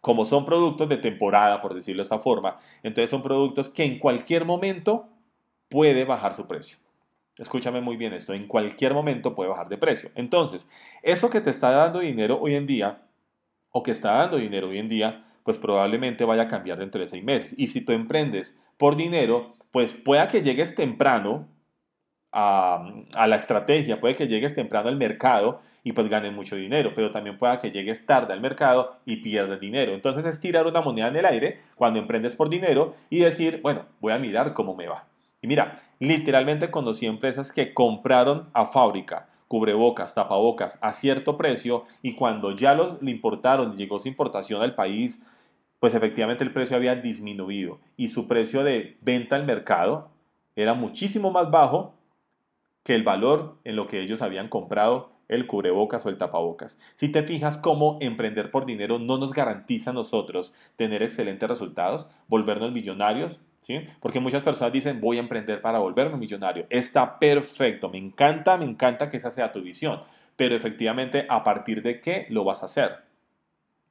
Como 0.00 0.24
son 0.24 0.44
productos 0.44 0.88
de 0.88 0.96
temporada, 0.96 1.60
por 1.60 1.74
decirlo 1.74 2.00
de 2.00 2.04
esta 2.04 2.18
forma, 2.18 2.56
entonces 2.82 3.10
son 3.10 3.22
productos 3.22 3.68
que 3.68 3.84
en 3.84 3.98
cualquier 3.98 4.44
momento 4.44 5.09
puede 5.70 6.04
bajar 6.04 6.34
su 6.34 6.46
precio. 6.46 6.78
Escúchame 7.38 7.80
muy 7.80 7.96
bien 7.96 8.12
esto, 8.12 8.34
en 8.34 8.46
cualquier 8.46 8.92
momento 8.92 9.34
puede 9.34 9.48
bajar 9.48 9.70
de 9.70 9.78
precio. 9.78 10.10
Entonces, 10.14 10.68
eso 11.02 11.30
que 11.30 11.40
te 11.40 11.50
está 11.50 11.70
dando 11.70 12.00
dinero 12.00 12.38
hoy 12.38 12.54
en 12.54 12.66
día, 12.66 13.06
o 13.70 13.82
que 13.82 13.92
está 13.92 14.12
dando 14.12 14.36
dinero 14.36 14.68
hoy 14.68 14.78
en 14.78 14.88
día, 14.88 15.24
pues 15.44 15.56
probablemente 15.56 16.24
vaya 16.24 16.42
a 16.42 16.48
cambiar 16.48 16.78
dentro 16.78 17.00
de 17.00 17.06
seis 17.06 17.24
meses. 17.24 17.54
Y 17.56 17.68
si 17.68 17.80
tú 17.80 17.92
emprendes 17.92 18.58
por 18.76 18.96
dinero, 18.96 19.54
pues 19.70 19.94
pueda 19.94 20.28
que 20.28 20.42
llegues 20.42 20.74
temprano 20.74 21.48
a, 22.32 23.26
la 23.26 23.36
estrategia, 23.36 24.00
puede 24.00 24.14
que 24.14 24.28
llegues 24.28 24.54
temprano 24.54 24.88
al 24.88 24.96
mercado 24.96 25.60
y 25.82 25.92
pues 25.92 26.08
ganes 26.08 26.32
mucho 26.32 26.56
dinero, 26.56 26.92
pero 26.94 27.10
también 27.10 27.38
pueda 27.38 27.58
que 27.58 27.70
llegues 27.70 28.06
tarde 28.06 28.32
al 28.32 28.40
mercado 28.40 28.98
y 29.06 29.16
pierdas 29.16 29.60
dinero. 29.60 29.94
Entonces 29.94 30.24
es 30.26 30.40
tirar 30.40 30.66
una 30.66 30.80
moneda 30.80 31.08
en 31.08 31.16
el 31.16 31.26
aire 31.26 31.60
cuando 31.74 31.98
emprendes 31.98 32.36
por 32.36 32.50
dinero 32.50 32.94
y 33.08 33.20
decir, 33.20 33.60
bueno, 33.62 33.86
voy 34.00 34.12
a 34.12 34.18
mirar 34.18 34.52
cómo 34.52 34.74
me 34.76 34.86
va. 34.86 35.06
Y 35.42 35.46
mira, 35.46 35.82
literalmente 35.98 36.70
conocí 36.70 37.06
empresas 37.06 37.52
que 37.52 37.72
compraron 37.74 38.50
a 38.52 38.66
fábrica 38.66 39.28
cubrebocas, 39.50 40.14
tapabocas 40.14 40.78
a 40.80 40.92
cierto 40.92 41.36
precio 41.36 41.82
y 42.02 42.14
cuando 42.14 42.54
ya 42.54 42.74
los 42.74 43.02
importaron 43.02 43.72
y 43.72 43.76
llegó 43.76 43.98
su 43.98 44.06
importación 44.06 44.62
al 44.62 44.76
país, 44.76 45.22
pues 45.80 45.94
efectivamente 45.94 46.44
el 46.44 46.52
precio 46.52 46.76
había 46.76 46.94
disminuido 46.94 47.80
y 47.96 48.10
su 48.10 48.28
precio 48.28 48.62
de 48.62 48.96
venta 49.00 49.34
al 49.34 49.46
mercado 49.46 50.12
era 50.54 50.74
muchísimo 50.74 51.32
más 51.32 51.50
bajo 51.50 51.94
que 52.84 52.94
el 52.94 53.02
valor 53.02 53.58
en 53.64 53.74
lo 53.74 53.88
que 53.88 54.00
ellos 54.00 54.22
habían 54.22 54.46
comprado 54.46 55.10
el 55.26 55.48
cubrebocas 55.48 56.06
o 56.06 56.10
el 56.10 56.16
tapabocas. 56.16 56.78
Si 56.94 57.08
te 57.08 57.24
fijas 57.24 57.58
cómo 57.58 57.98
emprender 58.00 58.52
por 58.52 58.66
dinero 58.66 59.00
no 59.00 59.18
nos 59.18 59.32
garantiza 59.32 59.90
a 59.90 59.94
nosotros 59.94 60.52
tener 60.76 61.02
excelentes 61.02 61.48
resultados, 61.48 62.06
volvernos 62.28 62.70
millonarios, 62.70 63.40
¿sí? 63.60 63.82
Porque 64.00 64.20
muchas 64.20 64.42
personas 64.42 64.72
dicen, 64.72 65.00
voy 65.00 65.18
a 65.18 65.20
emprender 65.20 65.60
para 65.60 65.78
volverme 65.78 66.16
millonario. 66.16 66.66
Está 66.70 67.18
perfecto, 67.18 67.88
me 67.88 67.98
encanta, 67.98 68.56
me 68.56 68.64
encanta 68.64 69.08
que 69.08 69.16
esa 69.16 69.30
sea 69.30 69.52
tu 69.52 69.62
visión, 69.62 70.02
pero 70.36 70.54
efectivamente, 70.54 71.26
¿a 71.28 71.44
partir 71.44 71.82
de 71.82 72.00
qué 72.00 72.26
lo 72.30 72.44
vas 72.44 72.62
a 72.62 72.66
hacer? 72.66 73.08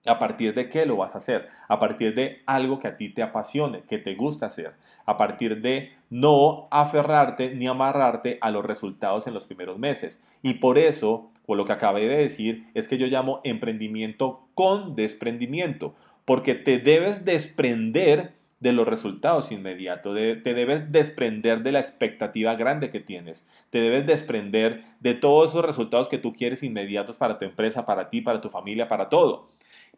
¿A 0.05 0.17
partir 0.17 0.53
de 0.53 0.69
qué 0.69 0.85
lo 0.85 0.95
vas 0.95 1.13
a 1.13 1.17
hacer? 1.17 1.47
A 1.67 1.77
partir 1.77 2.15
de 2.15 2.41
algo 2.45 2.79
que 2.79 2.87
a 2.87 2.95
ti 2.95 3.09
te 3.09 3.21
apasione, 3.21 3.81
que 3.81 3.97
te 3.97 4.15
gusta 4.15 4.45
hacer. 4.45 4.73
A 5.05 5.17
partir 5.17 5.61
de 5.61 5.91
no 6.09 6.69
aferrarte 6.71 7.53
ni 7.53 7.67
amarrarte 7.67 8.37
a 8.41 8.49
los 8.49 8.65
resultados 8.65 9.27
en 9.27 9.33
los 9.33 9.45
primeros 9.45 9.77
meses. 9.77 10.21
Y 10.41 10.55
por 10.55 10.77
eso 10.77 11.31
o 11.49 11.55
lo 11.55 11.65
que 11.65 11.73
acabé 11.73 12.07
de 12.07 12.17
decir, 12.17 12.67
es 12.75 12.87
que 12.87 12.99
yo 12.99 13.07
llamo 13.07 13.41
emprendimiento 13.43 14.47
con 14.53 14.95
desprendimiento, 14.95 15.95
porque 16.23 16.53
te 16.53 16.77
debes 16.77 17.25
desprender 17.25 18.33
de 18.59 18.73
los 18.73 18.87
resultados 18.87 19.51
inmediatos, 19.51 20.15
te 20.15 20.53
debes 20.53 20.91
desprender 20.91 21.63
de 21.63 21.71
la 21.71 21.79
expectativa 21.79 22.55
grande 22.55 22.89
que 22.89 22.99
tienes, 22.99 23.47
te 23.69 23.79
debes 23.79 24.05
desprender 24.05 24.83
de 24.99 25.13
todos 25.13 25.51
esos 25.51 25.65
resultados 25.65 26.09
que 26.09 26.17
tú 26.17 26.33
quieres 26.33 26.63
inmediatos 26.63 27.17
para 27.17 27.37
tu 27.37 27.45
empresa, 27.45 27.85
para 27.85 28.09
ti, 28.09 28.21
para 28.21 28.41
tu 28.41 28.49
familia, 28.49 28.87
para 28.87 29.09
todo. 29.09 29.49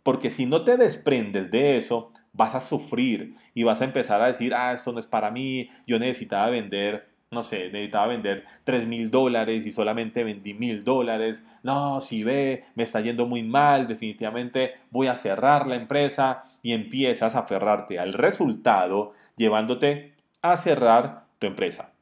Porque 0.04 0.30
si 0.30 0.46
no 0.46 0.64
te 0.64 0.78
desprendes 0.78 1.52
de 1.52 1.78
eso, 1.78 2.12
vas 2.34 2.56
a 2.56 2.60
sufrir 2.60 3.36
y 3.54 3.64
vas 3.64 3.82
a 3.82 3.86
empezar 3.86 4.22
a 4.22 4.28
decir, 4.28 4.54
ah, 4.54 4.74
esto 4.74 4.92
no 4.92 5.00
es 5.00 5.08
para 5.08 5.32
mí, 5.32 5.70
yo 5.86 6.00
necesitaba 6.00 6.50
vender 6.50 7.11
no 7.32 7.44
sé, 7.44 7.70
necesitaba 7.72 8.08
vender 8.08 8.44
3 8.66 8.88
mil 8.88 9.10
dólares 9.10 9.66
y 9.66 9.72
solamente 9.72 10.26
vendí 10.26 10.54
mil 10.54 10.84
dólares. 10.84 11.44
No, 11.64 12.02
si 12.02 12.26
ve, 12.26 12.66
me 12.76 12.84
está 12.84 13.00
yendo 13.00 13.26
muy 13.26 13.42
mal, 13.42 13.88
definitivamente 13.88 14.74
voy 14.90 15.08
a 15.08 15.16
cerrar 15.16 15.66
la 15.66 15.78
empresa 15.78 16.44
y 16.62 16.74
empiezas 16.74 17.36
a 17.36 17.40
aferrarte 17.40 18.00
al 18.00 18.12
resultado 18.12 19.14
llevándote 19.38 20.16
a 20.42 20.58
cerrar 20.58 21.28
tu 21.40 21.48
empresa. 21.48 21.94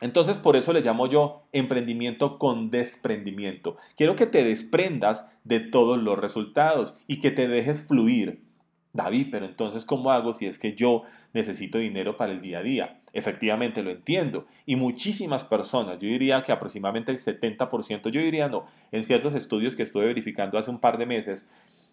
Entonces, 0.00 0.38
por 0.38 0.54
eso 0.54 0.72
le 0.72 0.82
llamo 0.82 1.08
yo 1.08 1.48
emprendimiento 1.52 2.38
con 2.38 2.70
desprendimiento. 2.70 3.76
Quiero 3.96 4.14
que 4.14 4.26
te 4.26 4.44
desprendas 4.44 5.28
de 5.42 5.58
todos 5.58 6.00
los 6.00 6.16
resultados 6.16 6.94
y 7.08 7.18
que 7.18 7.32
te 7.32 7.48
dejes 7.48 7.88
fluir. 7.88 8.44
David, 8.92 9.28
pero 9.30 9.46
entonces, 9.46 9.84
¿cómo 9.84 10.10
hago 10.10 10.32
si 10.32 10.46
es 10.46 10.58
que 10.58 10.74
yo 10.74 11.04
necesito 11.32 11.78
dinero 11.78 12.16
para 12.16 12.32
el 12.32 12.40
día 12.40 12.58
a 12.58 12.62
día? 12.62 13.00
Efectivamente 13.12 13.82
lo 13.82 13.90
entiendo. 13.90 14.46
Y 14.66 14.76
muchísimas 14.76 15.44
personas, 15.44 15.98
yo 15.98 16.08
diría 16.08 16.42
que 16.42 16.52
aproximadamente 16.52 17.12
el 17.12 17.18
70%, 17.18 18.10
yo 18.10 18.20
diría 18.20 18.48
no, 18.48 18.64
en 18.92 19.04
ciertos 19.04 19.34
estudios 19.34 19.76
que 19.76 19.82
estuve 19.82 20.06
verificando 20.06 20.58
hace 20.58 20.70
un 20.70 20.80
par 20.80 20.98
de 20.98 21.06
meses, 21.06 21.48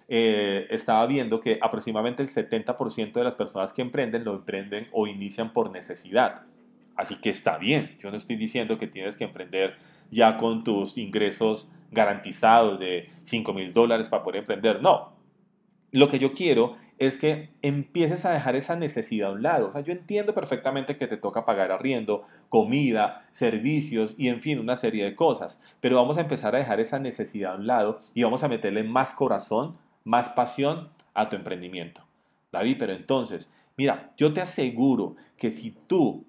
eh, 0.10 0.68
estaba 0.70 1.06
viendo 1.06 1.40
que 1.40 1.60
aproximadamente 1.62 2.24
el 2.24 2.30
70% 2.30 3.12
de 3.12 3.24
las 3.24 3.36
personas 3.36 3.74
que 3.74 3.82
emprenden 3.82 4.24
lo 4.24 4.36
emprenden 4.36 4.88
o 4.92 5.08
inician 5.08 5.52
por 5.52 5.72
necesidad. 5.72 6.44
Así 6.96 7.16
que 7.16 7.30
está 7.30 7.58
bien, 7.58 7.96
yo 8.00 8.10
no 8.10 8.18
estoy 8.18 8.38
diciendo 8.38 8.78
que 8.78 8.88
tienes 8.88 9.18
que 9.18 9.26
emprender 9.26 9.76
ya 10.10 10.38
con 10.38 10.64
tus 10.64 10.98
ingresos 10.98 11.70
garantizados 11.92 12.80
de 12.80 13.10
5 13.24 13.54
mil 13.54 13.74
dólares 13.74 14.08
para 14.10 14.24
poder 14.24 14.40
emprender. 14.40 14.82
No, 14.82 15.14
lo 15.92 16.08
que 16.08 16.20
yo 16.20 16.34
quiero 16.34 16.76
es 17.00 17.18
que 17.18 17.50
empieces 17.62 18.26
a 18.26 18.32
dejar 18.32 18.56
esa 18.56 18.76
necesidad 18.76 19.30
a 19.30 19.34
un 19.34 19.44
lado. 19.44 19.68
O 19.68 19.72
sea, 19.72 19.82
yo 19.82 19.94
entiendo 19.94 20.34
perfectamente 20.34 20.98
que 20.98 21.08
te 21.08 21.18
toca 21.18 21.46
pagar 21.46 21.72
arriendo, 21.72 22.26
comida, 22.50 23.28
servicios 23.32 24.16
y 24.18 24.30
en 24.30 24.42
fin, 24.42 24.60
una 24.60 24.76
serie 24.76 25.04
de 25.04 25.16
cosas. 25.16 25.60
Pero 25.80 25.98
vamos 25.98 26.18
a 26.18 26.22
empezar 26.22 26.56
a 26.56 26.60
dejar 26.60 26.80
esa 26.80 27.00
necesidad 27.00 27.54
a 27.54 27.58
un 27.58 27.68
lado 27.68 28.00
y 28.14 28.24
vamos 28.24 28.44
a 28.44 28.48
meterle 28.48 28.84
más 28.84 29.14
corazón, 29.14 29.78
más 30.04 30.30
pasión 30.30 30.90
a 31.14 31.30
tu 31.30 31.36
emprendimiento. 31.36 32.04
David, 32.52 32.78
pero 32.80 32.94
entonces, 32.94 33.52
mira, 33.76 34.14
yo 34.18 34.34
te 34.34 34.42
aseguro 34.42 35.16
que 35.38 35.52
si 35.52 35.72
tú 35.72 36.26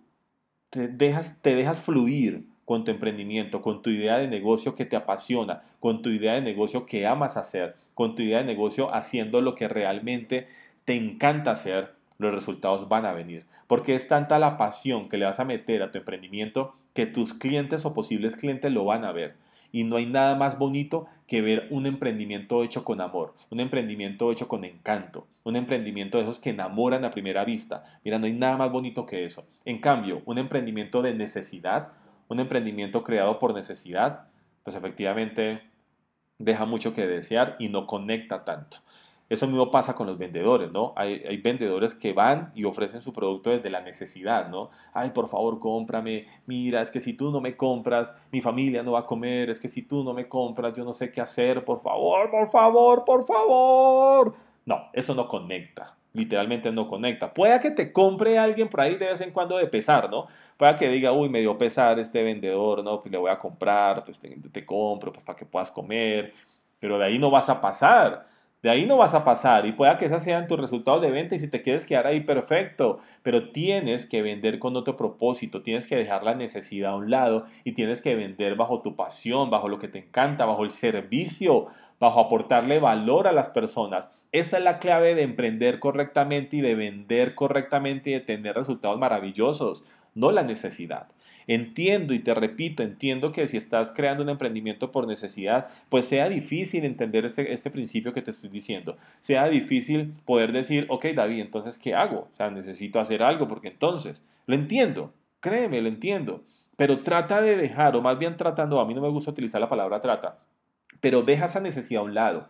te 0.71 0.89
dejas, 0.89 1.41
te 1.41 1.55
dejas 1.55 1.81
fluir 1.81 2.47
con 2.69 2.85
tu 2.85 2.91
emprendimiento, 2.91 3.63
con 3.63 3.81
tu 3.81 3.89
idea 3.89 4.19
de 4.19 4.29
negocio 4.29 4.75
que 4.75 4.85
te 4.85 4.95
apasiona, 4.95 5.63
con 5.81 6.03
tu 6.03 6.11
idea 6.11 6.35
de 6.35 6.43
negocio 6.43 6.85
que 6.85 7.07
amas 7.07 7.39
hacer, 7.39 7.75
con 7.95 8.15
tu 8.15 8.21
idea 8.21 8.41
de 8.41 8.45
negocio 8.45 8.95
haciendo 8.95 9.41
lo 9.41 9.55
que 9.55 9.69
realmente 9.69 10.49
te 10.85 10.95
encanta 10.95 11.53
hacer, 11.53 11.95
los 12.19 12.35
resultados 12.35 12.87
van 12.91 13.07
a 13.07 13.15
venir. 13.15 13.47
Porque 13.69 13.95
es 13.95 14.07
tanta 14.07 14.39
la 14.39 14.59
pasión 14.59 15.09
que 15.09 15.17
le 15.17 15.25
vas 15.25 15.41
a 15.41 15.47
meter 15.47 15.83
a 15.83 15.91
tu 15.91 15.97
emprendimiento 15.97 16.75
que 16.93 17.07
tus 17.07 17.33
clientes 17.33 17.87
o 17.87 17.95
posibles 17.95 18.37
clientes 18.37 18.71
lo 18.71 18.85
van 18.85 19.07
a 19.07 19.13
ver. 19.13 19.37
Y 19.73 19.85
no 19.85 19.97
hay 19.97 20.05
nada 20.05 20.35
más 20.35 20.59
bonito 20.59 21.07
que 21.27 21.41
ver 21.41 21.69
un 21.71 21.87
emprendimiento 21.87 22.63
hecho 22.63 22.85
con 22.85 23.01
amor, 23.01 23.33
un 23.49 23.61
emprendimiento 23.61 24.31
hecho 24.31 24.47
con 24.47 24.65
encanto, 24.65 25.27
un 25.43 25.57
emprendimiento 25.57 26.19
de 26.19 26.25
esos 26.25 26.39
que 26.39 26.51
enamoran 26.51 27.07
a 27.07 27.13
primera 27.13 27.47
vista. 27.47 27.85
Mira, 28.05 28.19
no 28.19 28.27
hay 28.27 28.35
nada 28.35 28.59
más 28.59 28.71
bonito 28.71 29.07
que 29.07 29.25
eso. 29.25 29.47
En 29.65 29.79
cambio, 29.79 30.21
un 30.27 30.37
emprendimiento 30.37 31.01
de 31.01 31.15
necesidad, 31.15 31.93
un 32.29 32.41
emprendimiento 32.41 33.03
creado 33.03 33.39
por 33.39 33.55
necesidad, 33.55 34.29
pues 34.63 34.77
efectivamente 34.77 35.63
deja 36.39 36.67
mucho 36.67 36.95
que 36.95 37.07
desear 37.07 37.57
y 37.59 37.69
no 37.69 37.87
conecta 37.87 38.45
tanto. 38.45 38.79
Eso 39.29 39.47
mismo 39.47 39.71
pasa 39.71 39.95
con 39.95 40.07
los 40.07 40.17
vendedores, 40.17 40.73
¿no? 40.73 40.95
Hay, 40.97 41.23
hay, 41.29 41.37
vendedores 41.37 41.95
que 41.95 42.15
van 42.15 42.51
y 42.55 42.65
ofrecen 42.65 43.03
su 43.03 43.13
producto 43.13 43.51
desde 43.51 43.69
la 43.69 43.83
necesidad, 43.83 44.49
¿no? 44.49 44.71
Ay, 44.95 45.11
por 45.11 45.29
favor, 45.29 45.59
cómprame. 45.59 46.27
Mira, 46.47 46.81
es 46.81 46.91
que 46.91 47.01
si 47.01 47.13
tú 47.13 47.31
no 47.31 47.43
me 47.43 47.55
compras, 47.55 48.15
mi 48.33 48.41
familia 48.41 48.83
no 48.83 48.93
va 48.93 49.01
a 49.01 49.07
comer. 49.07 49.51
Es 49.51 49.61
que 49.61 49.69
si 49.69 49.83
tú 49.83 50.03
no 50.03 50.15
me 50.15 50.29
compras, 50.29 50.73
yo 50.73 50.83
no 50.83 50.95
sé 50.95 51.13
qué 51.13 51.21
hacer. 51.21 51.63
Por 51.63 51.83
favor, 51.83 52.31
por 52.31 52.49
favor, 52.49 53.05
por 53.05 53.27
favor. 53.27 54.35
No, 54.65 54.89
eso 54.95 55.15
no 55.15 55.29
conecta 55.29 55.98
literalmente 56.19 56.71
no 56.73 56.89
conecta. 56.89 57.33
Puede 57.33 57.59
que 57.61 57.71
te 57.71 57.93
compre 57.93 58.39
alguien 58.39 58.69
por 58.69 58.81
ahí 58.81 58.97
de 58.97 59.07
vez 59.07 59.21
en 59.21 59.31
cuando 59.31 59.57
de 59.57 59.67
pesar, 59.67 60.11
¿no? 60.11 60.27
Puede 60.57 60.77
que 60.77 60.89
diga, 60.89 61.13
uy, 61.13 61.29
me 61.29 61.41
dio 61.41 61.57
pesar 61.57 61.99
este 61.99 62.23
vendedor, 62.23 62.85
¿no? 62.85 63.01
Pues 63.01 63.13
le 63.13 63.19
voy 63.19 63.31
a 63.31 63.39
comprar, 63.39 64.05
pues 64.05 64.19
te, 64.19 64.29
te 64.53 64.67
compro, 64.67 65.13
pues 65.13 65.25
para 65.25 65.37
que 65.37 65.47
puedas 65.47 65.71
comer. 65.71 66.35
Pero 66.81 66.99
de 66.99 67.07
ahí 67.07 67.19
no 67.19 67.31
vas 67.31 67.49
a 67.49 67.61
pasar. 67.61 68.27
De 68.61 68.71
ahí 68.71 68.87
no 68.87 68.97
vas 68.97 69.15
a 69.15 69.23
pasar 69.23 69.67
y 69.67 69.73
pueda 69.73 69.97
que 69.97 70.07
esas 70.07 70.25
sean 70.25 70.49
tus 70.49 70.59
resultados 70.59 71.01
de 71.01 71.13
venta 71.13 71.37
y 71.37 71.39
si 71.39 71.47
te 71.47 71.63
quieres 71.63 71.87
quedar 71.87 72.09
ahí, 72.09 72.21
perfecto. 72.21 72.99
Pero 73.23 73.51
tienes 73.53 74.05
que 74.05 74.21
vender 74.21 74.59
con 74.59 74.75
otro 74.75 74.97
propósito, 74.97 75.63
tienes 75.63 75.87
que 75.87 75.95
dejar 75.95 76.25
la 76.25 76.35
necesidad 76.35 76.93
a 76.93 76.97
un 76.97 77.09
lado 77.09 77.45
y 77.63 77.73
tienes 77.73 78.03
que 78.03 78.17
vender 78.17 78.57
bajo 78.57 78.83
tu 78.83 78.97
pasión, 78.97 79.49
bajo 79.49 79.69
lo 79.69 79.79
que 79.79 79.87
te 79.87 80.01
encanta, 80.01 80.45
bajo 80.45 80.65
el 80.65 80.71
servicio, 80.71 81.69
bajo 82.01 82.19
aportarle 82.19 82.81
valor 82.81 83.29
a 83.29 83.33
las 83.33 83.49
personas. 83.49 84.11
Esta 84.33 84.59
es 84.59 84.65
la 84.65 84.81
clave 84.81 85.15
de 85.15 85.23
emprender 85.23 85.79
correctamente 85.79 86.57
y 86.57 86.61
de 86.61 86.75
vender 86.75 87.37
correctamente 87.37 88.11
y 88.11 88.15
de 88.15 88.21
tener 88.21 88.57
resultados 88.57 88.99
maravillosos, 88.99 89.85
no 90.15 90.33
la 90.33 90.43
necesidad. 90.43 91.07
Entiendo 91.49 92.13
y 92.13 92.19
te 92.19 92.35
repito, 92.35 92.83
entiendo 92.83 93.33
que 93.33 93.47
si 93.47 93.57
estás 93.57 93.91
creando 93.91 94.23
un 94.23 94.29
emprendimiento 94.29 94.93
por 94.93 95.07
necesidad, 95.07 95.67
pues 95.89 96.05
sea 96.05 96.29
difícil 96.29 96.85
entender 96.85 97.25
este, 97.25 97.55
este, 97.55 97.71
principio 97.71 98.13
que 98.13 98.21
te 98.21 98.33
estoy 98.33 98.51
diciendo. 98.51 98.99
Sea 99.21 99.49
difícil 99.49 100.13
poder 100.27 100.53
decir, 100.53 100.85
ok 100.91 101.07
David, 101.15 101.41
entonces 101.41 101.79
¿qué 101.79 101.95
hago? 101.95 102.29
O 102.31 102.37
sea, 102.37 102.51
necesito 102.51 103.01
hacer 103.01 103.23
algo 103.23 103.49
porque 103.49 103.69
entonces, 103.69 104.23
lo 104.47 104.55
entiendo, 104.55 105.15
créeme, 105.41 105.81
lo 105.81 105.89
entiendo. 105.89 106.45
Pero 106.77 107.03
trata 107.03 107.41
de 107.41 107.57
dejar, 107.57 107.97
o 107.97 108.03
más 108.03 108.19
bien 108.19 108.37
tratando, 108.37 108.79
a 108.79 108.87
mí 108.87 108.93
no 108.93 109.01
me 109.01 109.09
gusta 109.09 109.31
utilizar 109.31 109.59
la 109.59 109.71
palabra 109.71 110.03
trata, 110.03 110.41
pero 111.01 111.23
deja 111.23 111.47
esa 111.47 111.61
necesidad 111.61 112.03
a 112.03 112.05
un 112.05 112.13
lado 112.13 112.47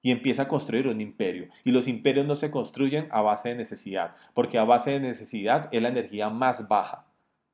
y 0.00 0.12
empieza 0.12 0.44
a 0.44 0.48
construir 0.48 0.88
un 0.88 1.02
imperio. 1.02 1.48
Y 1.62 1.72
los 1.72 1.88
imperios 1.88 2.26
no 2.26 2.36
se 2.36 2.50
construyen 2.50 3.06
a 3.10 3.20
base 3.20 3.50
de 3.50 3.56
necesidad, 3.56 4.14
porque 4.32 4.56
a 4.56 4.64
base 4.64 4.92
de 4.92 5.00
necesidad 5.00 5.68
es 5.72 5.82
la 5.82 5.90
energía 5.90 6.30
más 6.30 6.68
baja. 6.68 7.04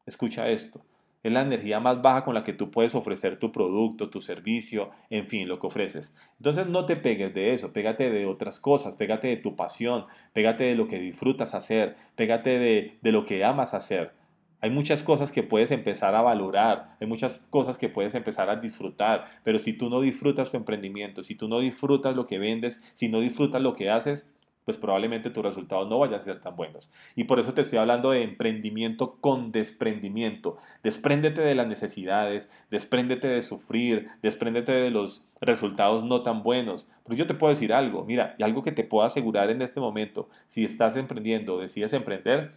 Escucha 0.06 0.48
esto. 0.48 0.84
Es 1.24 1.32
la 1.32 1.40
energía 1.40 1.80
más 1.80 2.00
baja 2.00 2.24
con 2.24 2.34
la 2.34 2.44
que 2.44 2.52
tú 2.52 2.70
puedes 2.70 2.94
ofrecer 2.94 3.40
tu 3.40 3.50
producto, 3.50 4.10
tu 4.10 4.20
servicio, 4.20 4.90
en 5.10 5.26
fin, 5.26 5.48
lo 5.48 5.58
que 5.58 5.66
ofreces. 5.66 6.14
Entonces 6.38 6.68
no 6.68 6.86
te 6.86 6.94
pegues 6.94 7.34
de 7.34 7.52
eso, 7.52 7.72
pégate 7.72 8.10
de 8.10 8.26
otras 8.26 8.60
cosas, 8.60 8.94
pégate 8.94 9.26
de 9.26 9.36
tu 9.36 9.56
pasión, 9.56 10.06
pégate 10.32 10.62
de 10.62 10.76
lo 10.76 10.86
que 10.86 11.00
disfrutas 11.00 11.54
hacer, 11.54 11.96
pégate 12.14 12.60
de, 12.60 12.98
de 13.02 13.12
lo 13.12 13.24
que 13.24 13.44
amas 13.44 13.74
hacer. 13.74 14.12
Hay 14.60 14.70
muchas 14.70 15.02
cosas 15.02 15.32
que 15.32 15.42
puedes 15.42 15.72
empezar 15.72 16.14
a 16.14 16.22
valorar, 16.22 16.96
hay 17.00 17.08
muchas 17.08 17.42
cosas 17.50 17.76
que 17.76 17.88
puedes 17.88 18.14
empezar 18.14 18.48
a 18.48 18.56
disfrutar, 18.56 19.24
pero 19.42 19.58
si 19.58 19.72
tú 19.72 19.90
no 19.90 20.00
disfrutas 20.00 20.52
tu 20.52 20.56
emprendimiento, 20.56 21.24
si 21.24 21.34
tú 21.34 21.48
no 21.48 21.58
disfrutas 21.58 22.14
lo 22.14 22.26
que 22.26 22.38
vendes, 22.38 22.80
si 22.94 23.08
no 23.08 23.20
disfrutas 23.20 23.60
lo 23.60 23.74
que 23.74 23.90
haces, 23.90 24.28
pues 24.66 24.78
probablemente 24.78 25.30
tus 25.30 25.44
resultados 25.44 25.88
no 25.88 26.00
vayan 26.00 26.18
a 26.18 26.22
ser 26.22 26.40
tan 26.40 26.56
buenos. 26.56 26.90
Y 27.14 27.24
por 27.24 27.38
eso 27.38 27.54
te 27.54 27.60
estoy 27.60 27.78
hablando 27.78 28.10
de 28.10 28.24
emprendimiento 28.24 29.16
con 29.20 29.52
desprendimiento. 29.52 30.56
Despréndete 30.82 31.40
de 31.40 31.54
las 31.54 31.68
necesidades, 31.68 32.50
despréndete 32.68 33.28
de 33.28 33.42
sufrir, 33.42 34.08
despréndete 34.22 34.72
de 34.72 34.90
los 34.90 35.28
resultados 35.40 36.04
no 36.04 36.24
tan 36.24 36.42
buenos. 36.42 36.90
Pero 37.04 37.16
yo 37.16 37.28
te 37.28 37.34
puedo 37.34 37.52
decir 37.52 37.72
algo, 37.72 38.04
mira, 38.04 38.34
y 38.38 38.42
algo 38.42 38.64
que 38.64 38.72
te 38.72 38.82
puedo 38.82 39.06
asegurar 39.06 39.50
en 39.50 39.62
este 39.62 39.78
momento, 39.78 40.28
si 40.48 40.64
estás 40.64 40.96
emprendiendo, 40.96 41.58
decides 41.58 41.92
emprender, 41.92 42.52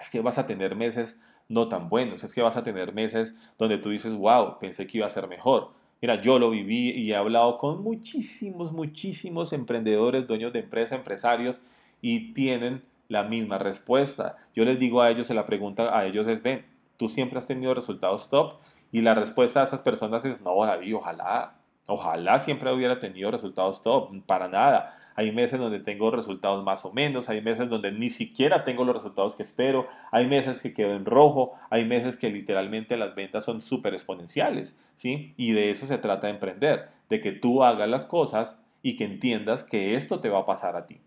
es 0.00 0.08
que 0.08 0.22
vas 0.22 0.38
a 0.38 0.46
tener 0.46 0.76
meses 0.76 1.20
no 1.46 1.68
tan 1.68 1.90
buenos, 1.90 2.24
es 2.24 2.32
que 2.32 2.40
vas 2.40 2.56
a 2.56 2.62
tener 2.62 2.94
meses 2.94 3.34
donde 3.58 3.76
tú 3.76 3.90
dices, 3.90 4.14
wow, 4.16 4.58
pensé 4.58 4.86
que 4.86 4.96
iba 4.96 5.06
a 5.06 5.10
ser 5.10 5.28
mejor. 5.28 5.74
Mira, 6.00 6.20
yo 6.20 6.38
lo 6.38 6.50
viví 6.50 6.90
y 6.90 7.10
he 7.10 7.16
hablado 7.16 7.58
con 7.58 7.82
muchísimos, 7.82 8.72
muchísimos 8.72 9.52
emprendedores, 9.52 10.28
dueños 10.28 10.52
de 10.52 10.60
empresa, 10.60 10.94
empresarios, 10.94 11.60
y 12.00 12.32
tienen 12.34 12.84
la 13.08 13.24
misma 13.24 13.58
respuesta. 13.58 14.36
Yo 14.54 14.64
les 14.64 14.78
digo 14.78 15.02
a 15.02 15.10
ellos, 15.10 15.28
la 15.30 15.44
pregunta 15.44 15.98
a 15.98 16.06
ellos 16.06 16.28
es, 16.28 16.42
ven, 16.42 16.64
tú 16.96 17.08
siempre 17.08 17.38
has 17.38 17.48
tenido 17.48 17.74
resultados 17.74 18.28
top, 18.28 18.54
y 18.92 19.02
la 19.02 19.14
respuesta 19.14 19.60
de 19.60 19.66
esas 19.66 19.82
personas 19.82 20.24
es, 20.24 20.40
no, 20.40 20.64
David, 20.64 20.96
ojalá, 20.96 21.58
ojalá 21.86 22.38
siempre 22.38 22.72
hubiera 22.72 23.00
tenido 23.00 23.32
resultados 23.32 23.82
top, 23.82 24.10
para 24.24 24.46
nada. 24.46 25.07
Hay 25.18 25.32
meses 25.32 25.58
donde 25.58 25.80
tengo 25.80 26.12
resultados 26.12 26.62
más 26.62 26.84
o 26.84 26.92
menos, 26.92 27.28
hay 27.28 27.42
meses 27.42 27.68
donde 27.68 27.90
ni 27.90 28.08
siquiera 28.08 28.62
tengo 28.62 28.84
los 28.84 28.94
resultados 28.94 29.34
que 29.34 29.42
espero, 29.42 29.88
hay 30.12 30.28
meses 30.28 30.62
que 30.62 30.72
quedo 30.72 30.94
en 30.94 31.04
rojo, 31.04 31.54
hay 31.70 31.84
meses 31.84 32.16
que 32.16 32.30
literalmente 32.30 32.96
las 32.96 33.16
ventas 33.16 33.44
son 33.44 33.60
súper 33.60 33.94
exponenciales, 33.94 34.78
¿sí? 34.94 35.34
Y 35.36 35.54
de 35.54 35.72
eso 35.72 35.86
se 35.86 35.98
trata 35.98 36.28
de 36.28 36.34
emprender, 36.34 36.90
de 37.08 37.20
que 37.20 37.32
tú 37.32 37.64
hagas 37.64 37.88
las 37.88 38.04
cosas 38.04 38.62
y 38.80 38.94
que 38.94 39.06
entiendas 39.06 39.64
que 39.64 39.96
esto 39.96 40.20
te 40.20 40.28
va 40.28 40.38
a 40.38 40.44
pasar 40.44 40.76
a 40.76 40.86
ti 40.86 41.00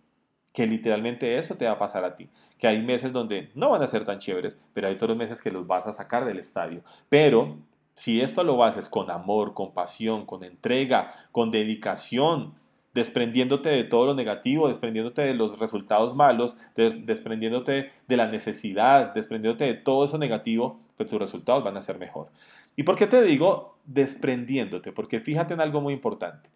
que 0.54 0.68
literalmente 0.68 1.38
eso 1.38 1.56
te 1.56 1.64
va 1.64 1.72
a 1.72 1.80
pasar 1.80 2.04
a 2.04 2.18
ti. 2.18 2.28
Que 2.58 2.68
hay 2.68 2.82
meses 2.82 3.14
donde 3.14 3.50
no 3.56 3.70
van 3.70 3.82
a 3.82 3.88
ser 3.88 4.04
tan 4.04 4.20
chéveres, 4.20 4.60
pero 4.74 4.90
hay 4.90 4.96
otros 4.96 5.16
meses 5.16 5.42
que 5.42 5.50
los 5.50 5.66
vas 5.66 5.88
a 5.88 5.94
sacar 5.94 6.26
del 6.26 6.40
estadio. 6.40 6.84
Pero 7.08 7.60
si 7.96 8.20
esto 8.20 8.44
lo 8.44 8.62
haces 8.66 8.90
con 8.90 9.10
amor, 9.12 9.54
con 9.54 9.74
pasión, 9.74 10.26
con 10.26 10.44
entrega, 10.44 11.14
con 11.32 11.52
dedicación, 11.52 12.56
desprendiéndote 12.94 13.70
de 13.70 13.84
todo 13.84 14.08
lo 14.08 14.14
negativo, 14.14 14.68
desprendiéndote 14.68 15.22
de 15.22 15.34
los 15.34 15.60
resultados 15.60 16.16
malos, 16.16 16.58
desprendiéndote 16.76 17.92
de 18.08 18.18
la 18.18 18.28
necesidad, 18.28 19.14
desprendiéndote 19.14 19.66
de 19.66 19.74
todo 19.76 20.06
eso 20.06 20.18
negativo, 20.18 20.80
pues 20.98 21.10
tus 21.10 21.20
resultados 21.20 21.64
van 21.64 21.78
a 21.78 21.82
ser 21.82 21.98
mejor. 21.98 22.30
¿Y 22.76 22.84
por 22.84 22.96
qué 22.96 23.08
te 23.08 23.22
digo 23.22 23.78
desprendiéndote? 23.86 24.92
Porque 24.92 25.20
fíjate 25.20 25.54
en 25.54 25.62
algo 25.62 25.82
muy 25.82 25.94
importante. 25.94 26.50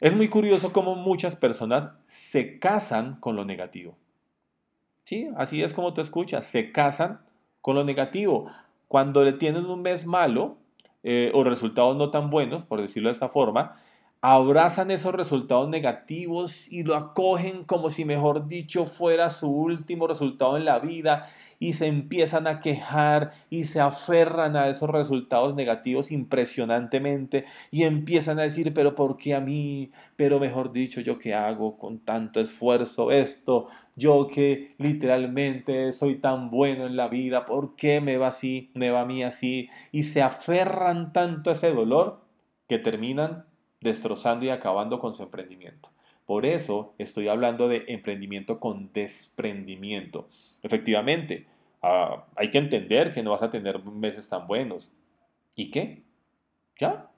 Es 0.00 0.16
muy 0.16 0.28
curioso 0.28 0.72
cómo 0.72 0.94
muchas 0.94 1.36
personas 1.36 1.90
se 2.06 2.58
casan 2.58 3.16
con 3.20 3.36
lo 3.36 3.44
negativo. 3.44 3.96
Sí, 5.04 5.28
así 5.36 5.62
es 5.62 5.74
como 5.74 5.92
tú 5.92 6.00
escuchas, 6.00 6.46
se 6.46 6.72
casan 6.72 7.20
con 7.60 7.74
lo 7.74 7.84
negativo. 7.84 8.50
Cuando 8.88 9.24
le 9.24 9.32
tienen 9.32 9.66
un 9.66 9.82
mes 9.82 10.06
malo 10.06 10.56
eh, 11.02 11.30
o 11.34 11.44
resultados 11.44 11.96
no 11.96 12.10
tan 12.10 12.30
buenos, 12.30 12.64
por 12.64 12.80
decirlo 12.80 13.08
de 13.08 13.12
esta 13.12 13.28
forma, 13.28 13.76
abrazan 14.22 14.90
esos 14.90 15.14
resultados 15.14 15.68
negativos 15.70 16.70
y 16.70 16.82
lo 16.82 16.94
acogen 16.94 17.64
como 17.64 17.88
si, 17.88 18.04
mejor 18.04 18.48
dicho, 18.48 18.84
fuera 18.84 19.30
su 19.30 19.50
último 19.50 20.06
resultado 20.06 20.58
en 20.58 20.66
la 20.66 20.78
vida 20.78 21.26
y 21.58 21.72
se 21.72 21.86
empiezan 21.86 22.46
a 22.46 22.60
quejar 22.60 23.30
y 23.48 23.64
se 23.64 23.80
aferran 23.80 24.56
a 24.56 24.68
esos 24.68 24.90
resultados 24.90 25.54
negativos 25.54 26.10
impresionantemente 26.10 27.46
y 27.70 27.84
empiezan 27.84 28.38
a 28.38 28.42
decir, 28.42 28.74
pero 28.74 28.94
¿por 28.94 29.16
qué 29.16 29.34
a 29.34 29.40
mí? 29.40 29.90
Pero 30.16 30.38
mejor 30.38 30.70
dicho, 30.72 31.00
¿yo 31.00 31.18
qué 31.18 31.34
hago 31.34 31.78
con 31.78 32.00
tanto 32.00 32.40
esfuerzo 32.40 33.12
esto? 33.12 33.68
Yo 33.96 34.28
que 34.28 34.74
literalmente 34.78 35.92
soy 35.94 36.16
tan 36.16 36.50
bueno 36.50 36.86
en 36.86 36.96
la 36.96 37.08
vida, 37.08 37.46
¿por 37.46 37.74
qué 37.74 38.02
me 38.02 38.18
va 38.18 38.28
así? 38.28 38.70
¿Me 38.74 38.90
va 38.90 39.02
a 39.02 39.06
mí 39.06 39.22
así? 39.22 39.70
Y 39.92 40.02
se 40.02 40.20
aferran 40.20 41.12
tanto 41.14 41.48
a 41.48 41.54
ese 41.54 41.72
dolor 41.72 42.20
que 42.68 42.78
terminan 42.78 43.49
destrozando 43.80 44.44
y 44.44 44.50
acabando 44.50 44.98
con 44.98 45.14
su 45.14 45.22
emprendimiento. 45.22 45.90
Por 46.26 46.46
eso 46.46 46.94
estoy 46.98 47.28
hablando 47.28 47.68
de 47.68 47.84
emprendimiento 47.88 48.60
con 48.60 48.92
desprendimiento. 48.92 50.28
Efectivamente, 50.62 51.46
ah, 51.82 52.26
hay 52.36 52.50
que 52.50 52.58
entender 52.58 53.12
que 53.12 53.22
no 53.22 53.32
vas 53.32 53.42
a 53.42 53.50
tener 53.50 53.84
meses 53.84 54.28
tan 54.28 54.46
buenos. 54.46 54.92
¿Y 55.56 55.70
qué? 55.70 56.04
¿Ya? 56.78 57.10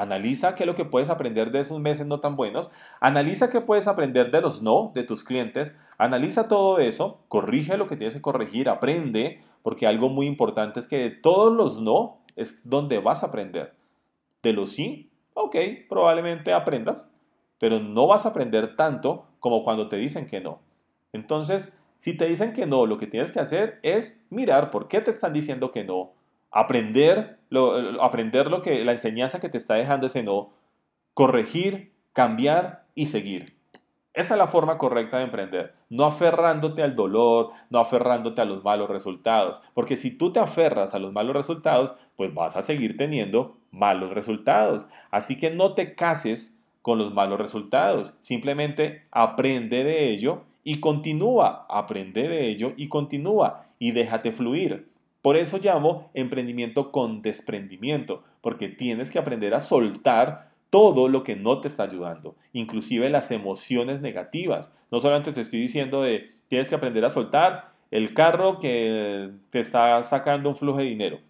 Analiza 0.00 0.54
qué 0.54 0.62
es 0.62 0.66
lo 0.66 0.74
que 0.74 0.86
puedes 0.86 1.10
aprender 1.10 1.50
de 1.50 1.60
esos 1.60 1.78
meses 1.78 2.06
no 2.06 2.20
tan 2.20 2.34
buenos. 2.34 2.70
Analiza 3.00 3.50
qué 3.50 3.60
puedes 3.60 3.86
aprender 3.86 4.30
de 4.30 4.40
los 4.40 4.62
no 4.62 4.92
de 4.94 5.02
tus 5.02 5.24
clientes. 5.24 5.74
Analiza 5.98 6.48
todo 6.48 6.78
eso. 6.78 7.22
Corrige 7.28 7.76
lo 7.76 7.86
que 7.86 7.96
tienes 7.96 8.14
que 8.14 8.22
corregir. 8.22 8.70
Aprende. 8.70 9.42
Porque 9.62 9.86
algo 9.86 10.08
muy 10.08 10.26
importante 10.26 10.80
es 10.80 10.86
que 10.86 10.96
de 10.96 11.10
todos 11.10 11.52
los 11.52 11.82
no 11.82 12.22
es 12.34 12.68
donde 12.68 12.98
vas 12.98 13.22
a 13.22 13.26
aprender. 13.26 13.74
De 14.42 14.54
los 14.54 14.72
sí, 14.72 15.09
ok, 15.34 15.56
probablemente 15.88 16.52
aprendas. 16.52 17.10
Pero 17.58 17.80
no 17.80 18.06
vas 18.06 18.24
a 18.24 18.30
aprender 18.30 18.76
tanto 18.76 19.26
como 19.38 19.64
cuando 19.64 19.88
te 19.88 19.96
dicen 19.96 20.26
que 20.26 20.40
no. 20.40 20.60
Entonces, 21.12 21.72
si 21.98 22.16
te 22.16 22.26
dicen 22.26 22.52
que 22.52 22.66
no, 22.66 22.86
lo 22.86 22.96
que 22.96 23.06
tienes 23.06 23.32
que 23.32 23.40
hacer 23.40 23.78
es 23.82 24.20
mirar 24.30 24.70
por 24.70 24.88
qué 24.88 25.00
te 25.00 25.10
están 25.10 25.32
diciendo 25.32 25.70
que 25.70 25.84
no 25.84 26.12
aprender 26.50 27.38
aprender 28.00 28.48
lo 28.48 28.60
que 28.60 28.84
la 28.84 28.92
enseñanza 28.92 29.40
que 29.40 29.48
te 29.48 29.58
está 29.58 29.74
dejando 29.74 30.06
ese 30.06 30.22
no, 30.22 30.52
corregir, 31.14 31.92
cambiar 32.12 32.84
y 32.94 33.06
seguir. 33.06 33.56
Esa 34.20 34.34
es 34.34 34.38
la 34.38 34.48
forma 34.48 34.76
correcta 34.76 35.16
de 35.16 35.24
emprender, 35.24 35.72
no 35.88 36.04
aferrándote 36.04 36.82
al 36.82 36.94
dolor, 36.94 37.52
no 37.70 37.78
aferrándote 37.78 38.42
a 38.42 38.44
los 38.44 38.62
malos 38.62 38.90
resultados, 38.90 39.62
porque 39.72 39.96
si 39.96 40.10
tú 40.10 40.30
te 40.30 40.38
aferras 40.38 40.92
a 40.92 40.98
los 40.98 41.10
malos 41.10 41.34
resultados, 41.34 41.94
pues 42.16 42.34
vas 42.34 42.54
a 42.54 42.60
seguir 42.60 42.98
teniendo 42.98 43.56
malos 43.70 44.10
resultados. 44.10 44.86
Así 45.10 45.38
que 45.38 45.50
no 45.50 45.72
te 45.72 45.94
cases 45.94 46.60
con 46.82 46.98
los 46.98 47.14
malos 47.14 47.40
resultados, 47.40 48.18
simplemente 48.20 49.06
aprende 49.10 49.84
de 49.84 50.10
ello 50.10 50.42
y 50.64 50.80
continúa, 50.80 51.64
aprende 51.70 52.28
de 52.28 52.50
ello 52.50 52.74
y 52.76 52.88
continúa 52.88 53.62
y 53.78 53.92
déjate 53.92 54.32
fluir. 54.32 54.90
Por 55.22 55.38
eso 55.38 55.56
llamo 55.56 56.10
emprendimiento 56.12 56.92
con 56.92 57.22
desprendimiento, 57.22 58.22
porque 58.42 58.68
tienes 58.68 59.10
que 59.10 59.18
aprender 59.18 59.54
a 59.54 59.60
soltar 59.60 60.49
todo 60.70 61.08
lo 61.08 61.22
que 61.22 61.36
no 61.36 61.60
te 61.60 61.68
está 61.68 61.82
ayudando, 61.82 62.36
inclusive 62.52 63.10
las 63.10 63.30
emociones 63.30 64.00
negativas. 64.00 64.72
No 64.90 65.00
solamente 65.00 65.32
te 65.32 65.42
estoy 65.42 65.60
diciendo 65.60 66.02
de 66.02 66.30
tienes 66.48 66.68
que 66.68 66.76
aprender 66.76 67.04
a 67.04 67.10
soltar 67.10 67.72
el 67.90 68.14
carro 68.14 68.58
que 68.58 69.30
te 69.50 69.60
está 69.60 70.02
sacando 70.02 70.48
un 70.48 70.56
flujo 70.56 70.78
de 70.78 70.84
dinero, 70.84 71.20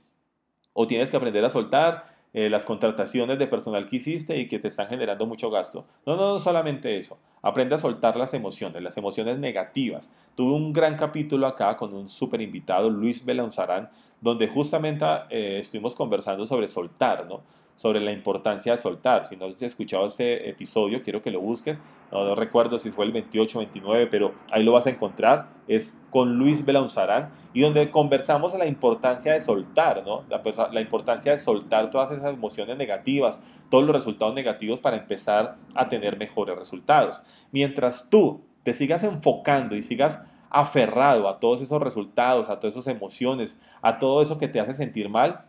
o 0.73 0.87
tienes 0.87 1.11
que 1.11 1.17
aprender 1.17 1.45
a 1.45 1.49
soltar 1.49 2.05
eh, 2.33 2.49
las 2.49 2.65
contrataciones 2.65 3.41
de 3.41 3.49
personal 3.49 3.89
que 3.89 3.97
hiciste 3.97 4.37
y 4.39 4.47
que 4.47 4.61
te 4.61 4.69
están 4.69 4.89
generando 4.89 5.27
mucho 5.27 5.51
gasto. 5.51 5.87
No, 6.07 6.17
no, 6.17 6.33
no 6.33 6.39
solamente 6.39 6.97
eso. 6.97 7.19
Aprende 7.43 7.75
a 7.75 7.79
soltar 7.79 8.17
las 8.17 8.35
emociones, 8.35 8.81
las 8.83 8.97
emociones 8.97 9.39
negativas. 9.39 10.13
Tuve 10.37 10.55
un 10.55 10.73
gran 10.73 10.97
capítulo 10.97 11.49
acá 11.49 11.77
con 11.77 11.93
un 11.93 12.09
súper 12.09 12.41
invitado, 12.41 12.89
Luis 12.89 13.25
Belanzarán, 13.25 13.91
donde 14.21 14.49
justamente 14.49 15.05
eh, 15.31 15.59
estuvimos 15.59 15.95
conversando 15.95 16.47
sobre 16.47 16.69
soltar, 16.69 17.27
¿no? 17.27 17.43
sobre 17.81 17.99
la 18.01 18.13
importancia 18.13 18.73
de 18.73 18.79
soltar. 18.79 19.25
Si 19.25 19.37
no 19.37 19.47
has 19.47 19.63
escuchado 19.63 20.07
este 20.07 20.51
episodio, 20.51 21.03
quiero 21.03 21.23
que 21.23 21.31
lo 21.31 21.41
busques. 21.41 21.81
No, 22.13 22.35
recuerdo 22.35 22.79
si 22.79 22.91
fue 22.91 23.07
el 23.07 23.13
28 23.13 23.57
o 23.57 23.61
29, 23.61 24.07
pero 24.09 24.35
ahí 24.53 24.63
lo 24.63 24.73
vas 24.73 24.87
a 24.87 24.91
encontrar. 24.91 25.49
Es 25.67 25.97
con 26.11 26.37
Luis 26.37 26.67
Belaunzarán 26.67 27.31
y 27.55 27.63
donde 27.63 27.91
conversamos 27.91 28.53
la 28.53 28.67
importancia 28.67 29.33
de 29.33 29.41
soltar, 29.41 30.03
¿no? 30.05 30.25
La, 30.29 30.43
la 30.71 30.81
importancia 30.83 31.33
de 31.33 31.39
soltar 31.39 31.89
todas 31.89 32.11
esas 32.11 32.35
emociones 32.35 32.77
negativas, 32.77 33.41
todos 33.71 33.85
los 33.85 33.97
resultados 33.97 34.35
negativos 34.35 34.79
para 34.81 34.99
empezar 34.99 35.57
a 35.75 35.89
tener 35.89 36.19
mejores 36.19 36.59
resultados. 36.59 37.23
Mientras 37.51 38.11
tú 38.11 38.43
te 38.63 38.75
sigas 38.75 39.05
enfocando 39.05 39.75
y 39.75 39.83
sigas 39.83 40.27
aferrado 40.51 41.29
a 41.29 41.41
todos 41.41 41.63
esos 41.63 41.81
resultados, 41.81 42.51
a 42.51 42.61
todas 42.61 42.77
esas 42.77 42.95
emociones, 42.95 43.59
a 43.81 43.99
todo 43.99 44.21
eso 44.21 44.39
que 44.39 44.49
te 44.49 44.61
hace 44.61 44.75
sentir 44.75 45.09
mal, 45.09 45.47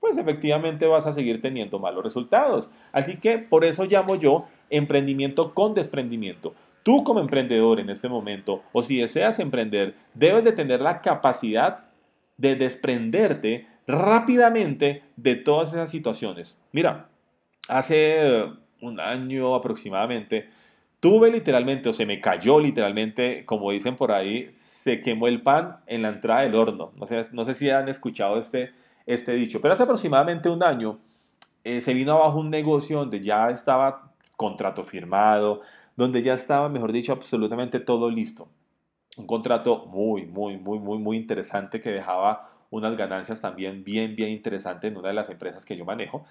pues 0.00 0.16
efectivamente 0.16 0.86
vas 0.86 1.06
a 1.06 1.12
seguir 1.12 1.40
teniendo 1.40 1.78
malos 1.78 2.02
resultados. 2.02 2.70
Así 2.90 3.18
que 3.18 3.38
por 3.38 3.64
eso 3.64 3.84
llamo 3.84 4.16
yo 4.16 4.44
emprendimiento 4.70 5.54
con 5.54 5.74
desprendimiento. 5.74 6.54
Tú 6.82 7.04
como 7.04 7.20
emprendedor 7.20 7.78
en 7.78 7.90
este 7.90 8.08
momento, 8.08 8.62
o 8.72 8.82
si 8.82 8.98
deseas 8.98 9.38
emprender, 9.38 9.94
debes 10.14 10.42
de 10.42 10.52
tener 10.52 10.80
la 10.80 11.02
capacidad 11.02 11.84
de 12.38 12.56
desprenderte 12.56 13.68
rápidamente 13.86 15.02
de 15.16 15.36
todas 15.36 15.68
esas 15.68 15.90
situaciones. 15.90 16.62
Mira, 16.72 17.10
hace 17.68 18.44
un 18.80 18.98
año 18.98 19.54
aproximadamente, 19.54 20.48
tuve 21.00 21.30
literalmente, 21.30 21.88
o 21.88 21.92
se 21.92 22.06
me 22.06 22.20
cayó 22.20 22.60
literalmente, 22.60 23.44
como 23.46 23.70
dicen 23.72 23.96
por 23.96 24.12
ahí, 24.12 24.48
se 24.52 25.00
quemó 25.00 25.26
el 25.28 25.42
pan 25.42 25.78
en 25.86 26.02
la 26.02 26.10
entrada 26.10 26.42
del 26.42 26.54
horno. 26.54 26.92
No 26.96 27.06
sé, 27.06 27.26
no 27.32 27.44
sé 27.44 27.54
si 27.54 27.70
han 27.70 27.88
escuchado 27.88 28.38
este, 28.38 28.72
este 29.06 29.32
dicho. 29.32 29.60
Pero 29.60 29.74
hace 29.74 29.82
aproximadamente 29.82 30.48
un 30.48 30.62
año 30.62 30.98
eh, 31.64 31.80
se 31.80 31.94
vino 31.94 32.12
abajo 32.12 32.38
un 32.38 32.50
negocio 32.50 32.98
donde 32.98 33.20
ya 33.20 33.50
estaba 33.50 34.12
contrato 34.36 34.84
firmado, 34.84 35.62
donde 35.96 36.22
ya 36.22 36.34
estaba, 36.34 36.68
mejor 36.68 36.92
dicho, 36.92 37.12
absolutamente 37.12 37.80
todo 37.80 38.10
listo. 38.10 38.48
Un 39.16 39.26
contrato 39.26 39.86
muy, 39.86 40.26
muy, 40.26 40.56
muy, 40.56 40.78
muy, 40.78 40.98
muy 40.98 41.16
interesante 41.16 41.80
que 41.80 41.90
dejaba 41.90 42.48
unas 42.70 42.96
ganancias 42.96 43.40
también 43.40 43.84
bien, 43.84 44.14
bien 44.16 44.30
interesantes 44.30 44.90
en 44.90 44.96
una 44.96 45.08
de 45.08 45.14
las 45.14 45.28
empresas 45.28 45.64
que 45.64 45.76
yo 45.76 45.84
manejo. 45.84 46.24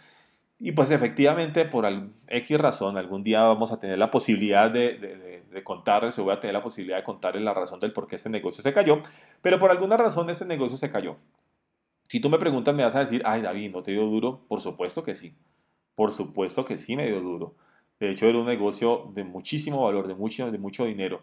Y 0.61 0.73
pues 0.73 0.91
efectivamente, 0.91 1.63
por 1.63 1.85
X 2.27 2.57
razón, 2.57 2.97
algún 2.97 3.23
día 3.23 3.43
vamos 3.43 3.71
a 3.71 3.79
tener 3.79 3.97
la 3.97 4.11
posibilidad 4.11 4.69
de, 4.69 4.97
de, 4.97 5.41
de, 5.41 5.63
contarles, 5.63 6.19
o 6.19 6.25
voy 6.25 6.33
a 6.33 6.39
tener 6.41 6.53
la 6.53 6.61
posibilidad 6.61 6.97
de 6.97 7.03
contarles 7.03 7.43
la 7.43 7.53
razón 7.53 7.79
del 7.79 7.93
por 7.93 8.07
qué 8.07 8.17
este 8.17 8.29
negocio 8.29 8.61
se 8.61 8.73
cayó, 8.73 9.01
pero 9.41 9.57
por 9.57 9.71
alguna 9.71 9.95
razón 9.95 10.29
este 10.29 10.45
negocio 10.45 10.75
se 10.75 10.89
cayó. 10.89 11.17
Si 12.09 12.19
tú 12.19 12.29
me 12.29 12.39
preguntas, 12.39 12.75
me 12.75 12.83
vas 12.83 12.95
a 12.95 12.99
decir, 12.99 13.21
ay 13.25 13.41
David, 13.41 13.71
¿no 13.71 13.83
te 13.83 13.91
dio 13.91 14.05
duro? 14.05 14.45
Por 14.49 14.59
supuesto 14.59 15.01
que 15.01 15.15
sí. 15.15 15.37
Por 15.95 16.11
supuesto 16.11 16.65
que 16.65 16.77
sí 16.77 16.95
me 16.97 17.07
dio 17.07 17.21
duro. 17.21 17.55
De 17.99 18.09
hecho, 18.09 18.25
era 18.25 18.39
un 18.39 18.45
negocio 18.45 19.11
de 19.13 19.23
muchísimo 19.23 19.83
valor, 19.83 20.07
de 20.07 20.15
mucho, 20.15 20.51
de 20.51 20.57
mucho 20.57 20.85
dinero. 20.85 21.21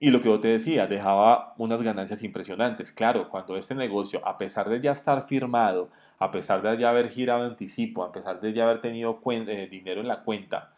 Y 0.00 0.10
lo 0.10 0.20
que 0.20 0.28
yo 0.28 0.40
te 0.40 0.48
decía, 0.48 0.86
dejaba 0.86 1.54
unas 1.56 1.82
ganancias 1.82 2.22
impresionantes. 2.22 2.92
Claro, 2.92 3.28
cuando 3.30 3.56
este 3.56 3.74
negocio, 3.74 4.20
a 4.26 4.36
pesar 4.36 4.68
de 4.68 4.80
ya 4.80 4.92
estar 4.92 5.26
firmado, 5.26 5.88
a 6.18 6.30
pesar 6.30 6.62
de 6.62 6.76
ya 6.76 6.90
haber 6.90 7.08
girado 7.08 7.44
anticipo, 7.44 8.04
a 8.04 8.12
pesar 8.12 8.40
de 8.40 8.52
ya 8.52 8.64
haber 8.64 8.80
tenido 8.80 9.18
eh, 9.30 9.68
dinero 9.70 10.00
en 10.00 10.08
la 10.08 10.22
cuenta, 10.22 10.74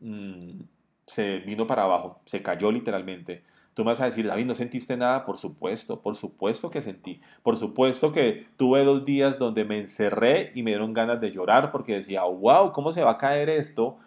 mm, 0.00 0.60
se 1.06 1.38
vino 1.40 1.66
para 1.66 1.84
abajo, 1.84 2.20
se 2.24 2.42
cayó 2.42 2.70
literalmente. 2.72 3.44
Tú 3.74 3.84
me 3.84 3.90
vas 3.90 4.00
a 4.00 4.06
decir, 4.06 4.26
David, 4.26 4.46
¿no 4.46 4.54
sentiste 4.54 4.96
nada? 4.96 5.24
Por 5.24 5.36
supuesto, 5.38 6.00
por 6.02 6.16
supuesto 6.16 6.70
que 6.70 6.80
sentí. 6.80 7.20
Por 7.42 7.56
supuesto 7.56 8.10
que 8.12 8.46
tuve 8.56 8.84
dos 8.84 9.04
días 9.04 9.38
donde 9.38 9.64
me 9.64 9.78
encerré 9.78 10.50
y 10.54 10.62
me 10.62 10.70
dieron 10.70 10.94
ganas 10.94 11.20
de 11.20 11.30
llorar 11.30 11.70
porque 11.70 11.94
decía, 11.94 12.24
wow, 12.24 12.72
¿cómo 12.72 12.92
se 12.92 13.02
va 13.02 13.12
a 13.12 13.18
caer 13.18 13.50
esto? 13.50 13.98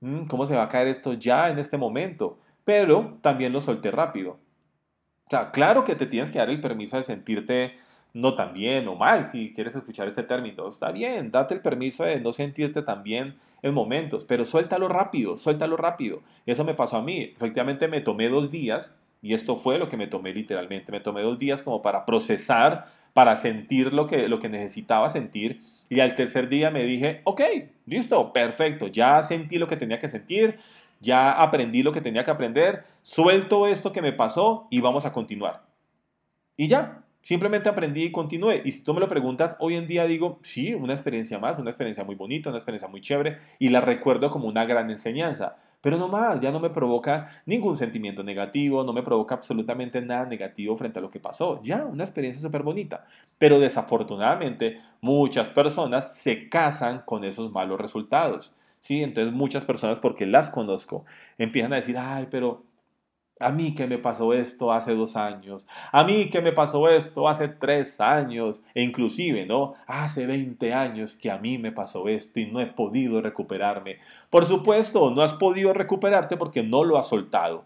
Mm, 0.00 0.26
¿Cómo 0.26 0.46
se 0.46 0.54
va 0.56 0.64
a 0.64 0.68
caer 0.68 0.88
esto 0.88 1.12
ya 1.14 1.50
en 1.50 1.58
este 1.58 1.76
momento? 1.76 2.38
Pero 2.68 3.16
también 3.22 3.54
lo 3.54 3.62
solté 3.62 3.90
rápido. 3.90 4.32
O 4.32 5.30
sea, 5.30 5.52
claro 5.52 5.84
que 5.84 5.94
te 5.94 6.04
tienes 6.04 6.30
que 6.30 6.38
dar 6.38 6.50
el 6.50 6.60
permiso 6.60 6.98
de 6.98 7.02
sentirte 7.02 7.78
no 8.12 8.34
tan 8.34 8.52
bien 8.52 8.86
o 8.88 8.94
mal, 8.94 9.24
si 9.24 9.54
quieres 9.54 9.74
escuchar 9.74 10.06
este 10.06 10.22
término. 10.22 10.68
Está 10.68 10.92
bien, 10.92 11.30
date 11.30 11.54
el 11.54 11.62
permiso 11.62 12.04
de 12.04 12.20
no 12.20 12.30
sentirte 12.30 12.82
tan 12.82 13.02
bien 13.02 13.38
en 13.62 13.72
momentos, 13.72 14.26
pero 14.26 14.44
suéltalo 14.44 14.86
rápido, 14.86 15.38
suéltalo 15.38 15.78
rápido. 15.78 16.20
Eso 16.44 16.62
me 16.62 16.74
pasó 16.74 16.98
a 16.98 17.02
mí. 17.02 17.32
Efectivamente 17.34 17.88
me 17.88 18.02
tomé 18.02 18.28
dos 18.28 18.50
días, 18.50 18.94
y 19.22 19.32
esto 19.32 19.56
fue 19.56 19.78
lo 19.78 19.88
que 19.88 19.96
me 19.96 20.06
tomé 20.06 20.34
literalmente. 20.34 20.92
Me 20.92 21.00
tomé 21.00 21.22
dos 21.22 21.38
días 21.38 21.62
como 21.62 21.80
para 21.80 22.04
procesar, 22.04 22.84
para 23.14 23.36
sentir 23.36 23.94
lo 23.94 24.06
que, 24.06 24.28
lo 24.28 24.40
que 24.40 24.50
necesitaba 24.50 25.08
sentir. 25.08 25.62
Y 25.88 26.00
al 26.00 26.14
tercer 26.14 26.50
día 26.50 26.70
me 26.70 26.84
dije, 26.84 27.22
ok, 27.24 27.40
listo, 27.86 28.30
perfecto, 28.34 28.88
ya 28.88 29.22
sentí 29.22 29.56
lo 29.56 29.66
que 29.66 29.76
tenía 29.78 29.98
que 29.98 30.08
sentir, 30.08 30.58
ya 31.00 31.30
aprendí 31.32 31.82
lo 31.82 31.92
que 31.92 32.00
tenía 32.00 32.24
que 32.24 32.30
aprender, 32.30 32.84
suelto 33.02 33.66
esto 33.66 33.92
que 33.92 34.02
me 34.02 34.12
pasó 34.12 34.66
y 34.70 34.80
vamos 34.80 35.04
a 35.04 35.12
continuar. 35.12 35.66
Y 36.56 36.68
ya, 36.68 37.04
Simplemente 37.28 37.68
aprendí 37.68 38.04
y 38.04 38.10
continué. 38.10 38.62
Y 38.64 38.72
si 38.72 38.82
tú 38.82 38.94
me 38.94 39.00
lo 39.00 39.08
preguntas, 39.08 39.56
hoy 39.60 39.76
en 39.76 39.86
día 39.86 40.04
digo, 40.06 40.38
sí, 40.42 40.72
una 40.72 40.94
experiencia 40.94 41.38
más, 41.38 41.58
una 41.58 41.68
experiencia 41.68 42.02
muy 42.02 42.14
bonita, 42.14 42.48
una 42.48 42.58
experiencia 42.58 42.88
muy 42.88 43.02
chévere, 43.02 43.36
y 43.58 43.68
la 43.68 43.82
recuerdo 43.82 44.30
como 44.30 44.48
una 44.48 44.64
gran 44.64 44.88
enseñanza. 44.88 45.56
Pero 45.80 45.98
no 45.98 46.08
más, 46.08 46.40
ya 46.40 46.50
no 46.50 46.58
me 46.58 46.70
provoca 46.70 47.30
ningún 47.44 47.76
sentimiento 47.76 48.22
negativo, 48.22 48.82
no 48.82 48.92
me 48.92 49.02
provoca 49.02 49.34
absolutamente 49.34 50.00
nada 50.00 50.24
negativo 50.24 50.74
frente 50.76 51.00
a 51.00 51.02
lo 51.02 51.10
que 51.10 51.20
pasó. 51.20 51.60
Ya, 51.62 51.84
una 51.84 52.04
experiencia 52.04 52.40
súper 52.40 52.62
bonita. 52.62 53.04
Pero 53.36 53.60
desafortunadamente, 53.60 54.80
muchas 55.02 55.50
personas 55.50 56.16
se 56.16 56.48
casan 56.48 57.02
con 57.04 57.24
esos 57.24 57.52
malos 57.52 57.78
resultados. 57.78 58.56
¿Sí? 58.88 59.02
Entonces 59.02 59.34
muchas 59.34 59.66
personas, 59.66 60.00
porque 60.00 60.24
las 60.24 60.48
conozco, 60.48 61.04
empiezan 61.36 61.74
a 61.74 61.76
decir, 61.76 61.98
ay, 61.98 62.26
pero 62.30 62.64
a 63.38 63.52
mí 63.52 63.74
que 63.74 63.86
me 63.86 63.98
pasó 63.98 64.32
esto 64.32 64.72
hace 64.72 64.94
dos 64.94 65.14
años, 65.14 65.66
a 65.92 66.04
mí 66.04 66.30
que 66.30 66.40
me 66.40 66.52
pasó 66.52 66.88
esto 66.88 67.28
hace 67.28 67.48
tres 67.48 68.00
años, 68.00 68.62
e 68.74 68.82
inclusive, 68.82 69.44
¿no? 69.44 69.74
Hace 69.86 70.26
20 70.26 70.72
años 70.72 71.16
que 71.16 71.30
a 71.30 71.36
mí 71.36 71.58
me 71.58 71.70
pasó 71.70 72.08
esto 72.08 72.40
y 72.40 72.46
no 72.46 72.60
he 72.62 72.66
podido 72.66 73.20
recuperarme. 73.20 73.98
Por 74.30 74.46
supuesto, 74.46 75.10
no 75.10 75.20
has 75.20 75.34
podido 75.34 75.74
recuperarte 75.74 76.38
porque 76.38 76.62
no 76.62 76.82
lo 76.82 76.96
has 76.96 77.08
soltado. 77.08 77.64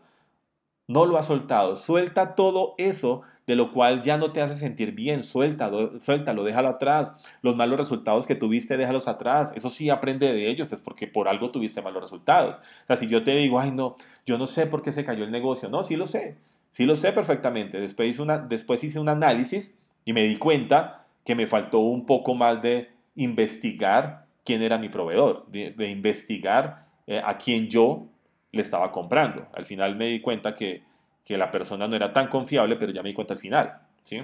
No 0.88 1.06
lo 1.06 1.18
has 1.18 1.26
soltado. 1.26 1.76
Suelta 1.76 2.34
todo 2.34 2.74
eso 2.78 3.22
de 3.46 3.56
lo 3.56 3.72
cual 3.72 4.02
ya 4.02 4.16
no 4.16 4.32
te 4.32 4.40
hace 4.40 4.54
sentir 4.54 4.92
bien, 4.92 5.22
suéltalo, 5.22 6.00
suéltalo, 6.00 6.44
déjalo 6.44 6.68
atrás. 6.68 7.14
Los 7.42 7.56
malos 7.56 7.78
resultados 7.78 8.26
que 8.26 8.34
tuviste, 8.34 8.76
déjalos 8.76 9.08
atrás. 9.08 9.52
Eso 9.56 9.70
sí, 9.70 9.90
aprende 9.90 10.32
de 10.32 10.48
ellos, 10.48 10.72
es 10.72 10.80
porque 10.80 11.08
por 11.08 11.28
algo 11.28 11.50
tuviste 11.50 11.82
malos 11.82 12.02
resultados. 12.02 12.56
O 12.56 12.86
sea, 12.86 12.96
si 12.96 13.08
yo 13.08 13.24
te 13.24 13.34
digo, 13.34 13.58
ay, 13.58 13.72
no, 13.72 13.96
yo 14.24 14.38
no 14.38 14.46
sé 14.46 14.66
por 14.66 14.82
qué 14.82 14.92
se 14.92 15.04
cayó 15.04 15.24
el 15.24 15.32
negocio, 15.32 15.68
no, 15.68 15.82
sí 15.82 15.96
lo 15.96 16.06
sé, 16.06 16.36
sí 16.70 16.84
lo 16.84 16.94
sé 16.94 17.12
perfectamente. 17.12 17.80
Después 17.80 18.08
hice, 18.08 18.22
una, 18.22 18.38
después 18.38 18.84
hice 18.84 19.00
un 19.00 19.08
análisis 19.08 19.78
y 20.04 20.12
me 20.12 20.22
di 20.22 20.36
cuenta 20.36 21.06
que 21.24 21.34
me 21.34 21.46
faltó 21.46 21.80
un 21.80 22.06
poco 22.06 22.34
más 22.34 22.62
de 22.62 22.90
investigar 23.14 24.26
quién 24.44 24.62
era 24.62 24.78
mi 24.78 24.88
proveedor, 24.88 25.46
de, 25.48 25.88
investigar 25.88 26.86
eh, 27.06 27.20
a 27.24 27.38
quién 27.38 27.68
yo 27.68 28.06
le 28.50 28.62
estaba 28.62 28.90
comprando. 28.92 29.48
Al 29.52 29.64
final 29.64 29.96
me 29.96 30.06
di 30.06 30.20
cuenta 30.20 30.54
que 30.54 30.82
que 31.24 31.38
la 31.38 31.50
persona 31.50 31.88
no 31.88 31.96
era 31.96 32.12
tan 32.12 32.28
confiable, 32.28 32.76
pero 32.76 32.92
ya 32.92 33.02
me 33.02 33.10
di 33.10 33.14
cuenta 33.14 33.34
al 33.34 33.40
final, 33.40 33.80
¿sí? 34.02 34.20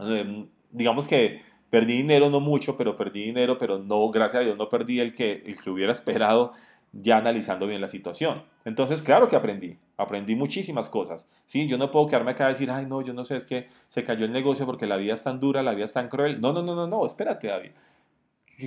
Em, 0.00 0.48
digamos 0.70 1.06
que 1.06 1.42
perdí 1.70 1.96
dinero, 1.96 2.30
no 2.30 2.40
mucho, 2.40 2.76
pero 2.76 2.96
perdí 2.96 3.24
dinero, 3.24 3.58
pero 3.58 3.78
no, 3.78 4.08
gracias 4.10 4.42
a 4.42 4.44
Dios, 4.44 4.56
no 4.56 4.68
perdí 4.68 5.00
el 5.00 5.14
que, 5.14 5.42
el 5.44 5.60
que 5.60 5.70
hubiera 5.70 5.92
esperado 5.92 6.52
ya 6.92 7.18
analizando 7.18 7.66
bien 7.66 7.80
la 7.80 7.88
situación. 7.88 8.44
Entonces, 8.64 9.02
claro 9.02 9.28
que 9.28 9.36
aprendí, 9.36 9.78
aprendí 9.96 10.36
muchísimas 10.36 10.88
cosas, 10.88 11.28
¿sí? 11.46 11.66
Yo 11.66 11.76
no 11.76 11.90
puedo 11.90 12.06
quedarme 12.06 12.30
acá 12.30 12.46
a 12.46 12.48
decir, 12.48 12.70
ay, 12.70 12.86
no, 12.86 13.02
yo 13.02 13.12
no 13.12 13.24
sé, 13.24 13.36
es 13.36 13.46
que 13.46 13.68
se 13.88 14.04
cayó 14.04 14.24
el 14.24 14.32
negocio 14.32 14.66
porque 14.66 14.86
la 14.86 14.96
vida 14.96 15.14
es 15.14 15.24
tan 15.24 15.40
dura, 15.40 15.62
la 15.62 15.74
vida 15.74 15.84
es 15.84 15.92
tan 15.92 16.08
cruel. 16.08 16.40
No, 16.40 16.52
no, 16.52 16.62
no, 16.62 16.74
no, 16.74 16.86
no, 16.86 17.04
espérate, 17.04 17.48
David. 17.48 17.72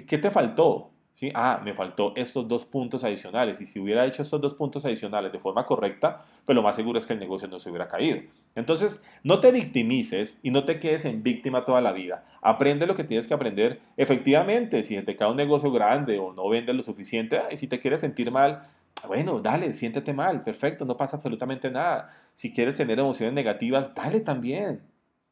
qué 0.06 0.18
te 0.18 0.30
faltó? 0.30 0.92
¿Sí? 1.18 1.32
Ah, 1.34 1.60
me 1.66 1.74
faltó 1.74 2.14
estos 2.16 2.48
dos 2.48 2.64
puntos 2.64 3.04
adicionales 3.04 3.60
y 3.60 3.66
si 3.66 3.80
hubiera 3.80 4.06
hecho 4.06 4.22
estos 4.22 4.40
dos 4.40 4.54
puntos 4.54 4.86
adicionales 4.86 5.32
de 5.32 5.40
forma 5.40 5.66
correcta, 5.66 6.24
pues 6.46 6.56
lo 6.56 6.62
más 6.62 6.76
seguro 6.76 7.00
es 7.00 7.08
que 7.08 7.14
el 7.14 7.20
negocio 7.20 7.48
no 7.48 7.58
se 7.58 7.72
hubiera 7.72 7.88
caído. 7.88 8.20
Entonces, 8.54 9.02
no 9.24 9.40
te 9.40 9.52
victimices 9.52 10.38
y 10.44 10.52
no 10.52 10.64
te 10.64 10.78
quedes 10.78 11.06
en 11.06 11.24
víctima 11.24 11.66
toda 11.66 11.82
la 11.82 11.92
vida. 11.92 12.24
Aprende 12.40 12.86
lo 12.86 12.94
que 12.94 13.04
tienes 13.04 13.26
que 13.26 13.34
aprender. 13.34 13.80
Efectivamente, 13.98 14.84
si 14.84 15.02
te 15.02 15.16
cae 15.16 15.32
un 15.32 15.38
negocio 15.38 15.72
grande 15.72 16.20
o 16.20 16.34
no 16.34 16.48
vendes 16.50 16.76
lo 16.76 16.84
suficiente, 16.84 17.42
y 17.50 17.58
si 17.58 17.66
te 17.66 17.80
quieres 17.80 18.02
sentir 18.02 18.30
mal, 18.30 18.62
bueno, 19.08 19.40
dale, 19.40 19.74
siéntete 19.74 20.14
mal, 20.14 20.44
perfecto, 20.44 20.86
no 20.86 20.98
pasa 20.98 21.18
absolutamente 21.18 21.72
nada. 21.72 22.14
Si 22.34 22.54
quieres 22.54 22.78
tener 22.78 23.00
emociones 23.00 23.34
negativas, 23.34 23.96
dale 23.96 24.20
también. 24.20 24.84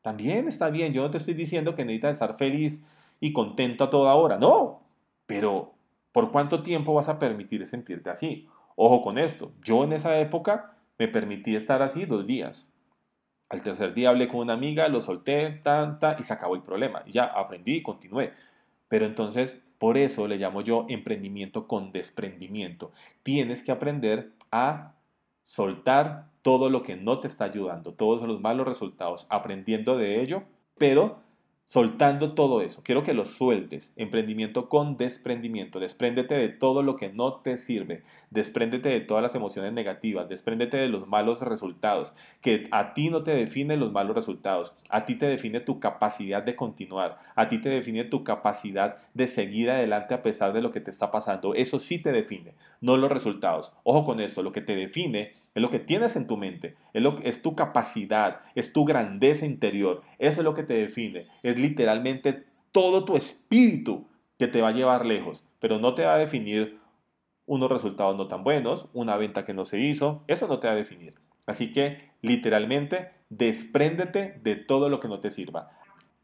También 0.01 0.47
está 0.47 0.71
bien. 0.71 0.93
Yo 0.93 1.03
no 1.03 1.11
te 1.11 1.17
estoy 1.17 1.35
diciendo 1.35 1.75
que 1.75 1.85
necesitas 1.85 2.15
estar 2.15 2.37
feliz 2.39 2.83
y 3.19 3.33
contento 3.33 3.83
a 3.83 3.91
toda 3.91 4.15
hora. 4.15 4.39
No, 4.39 4.81
pero 5.27 5.74
¿Por 6.15 6.31
cuánto 6.31 6.63
tiempo 6.63 6.93
vas 6.93 7.09
a 7.09 7.19
permitir 7.19 7.65
sentirte 7.65 8.09
así? 8.09 8.47
Ojo 8.77 9.01
con 9.01 9.17
esto, 9.17 9.51
yo 9.61 9.83
en 9.83 9.91
esa 9.91 10.17
época 10.17 10.77
me 10.97 11.09
permití 11.09 11.57
estar 11.57 11.81
así 11.81 12.05
dos 12.05 12.25
días. 12.25 12.71
Al 13.49 13.61
tercer 13.61 13.93
día 13.93 14.11
hablé 14.11 14.29
con 14.29 14.39
una 14.39 14.53
amiga, 14.53 14.87
lo 14.87 15.01
solté, 15.01 15.59
tanta, 15.61 16.15
y 16.17 16.23
se 16.23 16.31
acabó 16.31 16.55
el 16.55 16.61
problema. 16.61 17.03
Ya 17.05 17.25
aprendí 17.25 17.73
y 17.73 17.83
continué. 17.83 18.31
Pero 18.87 19.05
entonces, 19.05 19.61
por 19.77 19.97
eso 19.97 20.25
le 20.29 20.37
llamo 20.37 20.61
yo 20.61 20.85
emprendimiento 20.87 21.67
con 21.67 21.91
desprendimiento. 21.91 22.93
Tienes 23.21 23.61
que 23.61 23.73
aprender 23.73 24.31
a 24.51 24.93
soltar 25.41 26.29
todo 26.41 26.69
lo 26.69 26.81
que 26.81 26.95
no 26.95 27.19
te 27.19 27.27
está 27.27 27.43
ayudando, 27.43 27.93
todos 27.93 28.25
los 28.25 28.39
malos 28.39 28.65
resultados, 28.65 29.27
aprendiendo 29.29 29.97
de 29.97 30.21
ello, 30.21 30.43
pero 30.77 31.24
soltando 31.65 32.35
todo 32.35 32.61
eso. 32.61 32.83
Quiero 32.83 33.03
que 33.03 33.13
lo 33.13 33.25
sueltes. 33.25 33.91
Emprendimiento 33.95 34.69
con 34.69 34.97
desprendimiento. 34.97 35.79
Despréndete 35.79 36.35
de 36.35 36.49
todo 36.49 36.83
lo 36.83 36.95
que 36.95 37.09
no 37.09 37.41
te 37.41 37.57
sirve. 37.57 38.03
Despréndete 38.29 38.89
de 38.89 39.01
todas 39.01 39.23
las 39.23 39.35
emociones 39.35 39.73
negativas. 39.73 40.29
Despréndete 40.29 40.77
de 40.77 40.87
los 40.87 41.07
malos 41.07 41.41
resultados. 41.41 42.13
Que 42.39 42.67
a 42.71 42.93
ti 42.93 43.09
no 43.09 43.23
te 43.23 43.31
definen 43.35 43.79
los 43.79 43.91
malos 43.91 44.15
resultados. 44.15 44.75
A 44.89 45.05
ti 45.05 45.15
te 45.15 45.25
define 45.25 45.59
tu 45.59 45.79
capacidad 45.79 46.43
de 46.43 46.55
continuar. 46.55 47.17
A 47.35 47.49
ti 47.49 47.59
te 47.59 47.69
define 47.69 48.03
tu 48.03 48.23
capacidad 48.23 48.97
de 49.15 49.25
seguir 49.25 49.71
adelante 49.71 50.13
a 50.13 50.21
pesar 50.21 50.53
de 50.53 50.61
lo 50.61 50.71
que 50.71 50.81
te 50.81 50.91
está 50.91 51.09
pasando. 51.09 51.55
Eso 51.55 51.79
sí 51.79 51.99
te 51.99 52.11
define, 52.11 52.53
no 52.79 52.95
los 52.95 53.11
resultados. 53.11 53.73
Ojo 53.83 54.05
con 54.05 54.19
esto. 54.19 54.43
Lo 54.43 54.51
que 54.51 54.61
te 54.61 54.75
define 54.75 55.33
es 55.55 55.61
lo 55.61 55.69
que 55.69 55.79
tienes 55.79 56.15
en 56.17 56.27
tu 56.27 56.37
mente, 56.37 56.75
es, 56.93 57.01
lo, 57.01 57.17
es 57.23 57.41
tu 57.41 57.55
capacidad, 57.55 58.41
es 58.55 58.73
tu 58.73 58.83
grandeza 58.83 59.45
interior, 59.45 60.01
eso 60.19 60.41
es 60.41 60.43
lo 60.43 60.53
que 60.53 60.63
te 60.63 60.73
define, 60.73 61.27
es 61.43 61.57
literalmente 61.57 62.43
todo 62.73 63.05
tu 63.05 63.15
espíritu 63.15 64.05
que 64.37 64.47
te 64.47 64.61
va 64.61 64.69
a 64.69 64.73
llevar 64.73 65.05
lejos, 65.05 65.47
pero 65.59 65.79
no 65.79 65.95
te 65.95 66.05
va 66.05 66.15
a 66.15 66.19
definir 66.19 66.77
unos 67.45 67.71
resultados 67.71 68.17
no 68.17 68.27
tan 68.27 68.43
buenos, 68.43 68.89
una 68.93 69.15
venta 69.15 69.45
que 69.45 69.53
no 69.53 69.63
se 69.63 69.79
hizo, 69.79 70.23
eso 70.27 70.47
no 70.47 70.59
te 70.59 70.67
va 70.67 70.73
a 70.73 70.77
definir. 70.77 71.15
Así 71.45 71.71
que 71.71 72.11
literalmente 72.21 73.11
despréndete 73.29 74.39
de 74.43 74.55
todo 74.55 74.89
lo 74.89 74.99
que 74.99 75.07
no 75.07 75.19
te 75.19 75.29
sirva. 75.29 75.71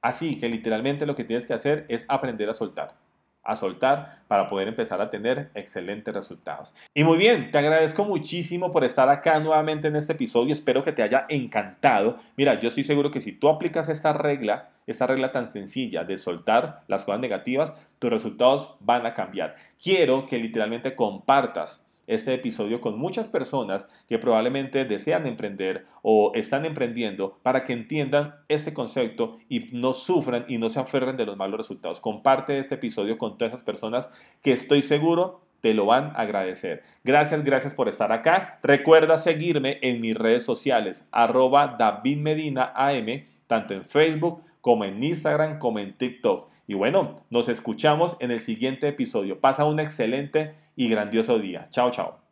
Así 0.02 0.38
que 0.38 0.50
literalmente 0.50 1.06
lo 1.06 1.16
que 1.16 1.24
tienes 1.24 1.46
que 1.46 1.54
hacer 1.54 1.86
es 1.90 2.06
aprender 2.10 2.50
a 2.50 2.54
soltar 2.54 2.98
a 3.44 3.56
soltar 3.56 4.24
para 4.28 4.48
poder 4.48 4.68
empezar 4.68 5.02
a 5.02 5.10
tener 5.10 5.52
excelentes 5.54 6.14
resultados. 6.14 6.74
Y 6.94 7.04
muy 7.04 7.18
bien, 7.18 7.52
te 7.52 7.58
agradezco 7.58 8.06
muchísimo 8.06 8.72
por 8.72 8.84
estar 8.84 9.10
acá 9.10 9.40
nuevamente 9.40 9.88
en 9.88 9.96
este 9.96 10.14
episodio. 10.14 10.54
Espero 10.54 10.84
que 10.84 10.92
te 10.92 11.04
haya 11.04 11.26
encantado. 11.30 12.18
Mira, 12.38 12.60
yo 12.60 12.70
estoy 12.70 12.84
seguro 12.84 13.12
que 13.12 13.22
si 13.22 13.32
tú 13.32 13.50
aplicas 13.50 13.90
esta 13.90 14.14
regla, 14.14 14.70
esta 14.88 15.08
regla 15.08 15.32
tan 15.32 15.52
sencilla 15.52 16.04
de 16.04 16.18
soltar 16.18 16.84
las 16.88 17.04
cosas 17.04 17.20
negativas, 17.20 17.74
tus 18.00 18.10
resultados 18.10 18.78
van 18.80 19.06
a 19.06 19.14
cambiar. 19.14 19.56
Quiero 19.82 20.26
que 20.26 20.38
literalmente 20.38 20.96
compartas 20.96 21.91
este 22.12 22.34
episodio 22.34 22.82
con 22.82 23.00
muchas 23.00 23.28
personas 23.28 23.88
que 24.08 24.20
probablemente 24.20 24.84
desean 24.86 25.26
emprender 25.26 25.86
o 26.02 26.32
están 26.36 26.66
emprendiendo 26.66 27.40
para 27.42 27.64
que 27.64 27.74
entiendan 27.74 28.36
este 28.50 28.74
concepto 28.74 29.38
y 29.48 29.70
no 29.72 29.94
sufran 29.94 30.46
y 30.48 30.58
no 30.58 30.70
se 30.70 30.80
aferren 30.80 31.16
de 31.16 31.26
los 31.26 31.38
malos 31.38 31.58
resultados. 31.58 32.02
Comparte 32.02 32.60
este 32.60 32.76
episodio 32.76 33.18
con 33.18 33.38
todas 33.38 33.54
esas 33.54 33.64
personas 33.64 34.10
que 34.44 34.52
estoy 34.52 34.82
seguro 34.82 35.42
te 35.62 35.74
lo 35.74 35.86
van 35.86 36.08
a 36.16 36.22
agradecer. 36.22 36.84
Gracias, 37.04 37.44
gracias 37.44 37.74
por 37.74 37.88
estar 37.88 38.12
acá. 38.12 38.60
Recuerda 38.64 39.18
seguirme 39.18 39.78
en 39.82 40.02
mis 40.02 40.18
redes 40.18 40.44
sociales, 40.44 41.08
arroba 41.12 41.76
David 41.80 42.18
Medina 42.18 42.74
AM, 42.76 43.26
tanto 43.48 43.74
en 43.74 43.86
Facebook 43.86 44.44
como 44.60 44.86
en 44.86 45.02
Instagram, 45.02 45.60
como 45.60 45.80
en 45.80 45.98
TikTok. 45.98 46.50
Y 46.68 46.74
bueno, 46.74 47.18
nos 47.30 47.50
escuchamos 47.50 48.16
en 48.20 48.32
el 48.32 48.40
siguiente 48.40 48.88
episodio. 48.88 49.40
Pasa 49.40 49.66
un 49.66 49.80
excelente 49.80 50.56
y 50.82 50.90
grandioso 50.90 51.38
día. 51.38 51.68
Chao, 51.70 51.92
chao. 51.92 52.31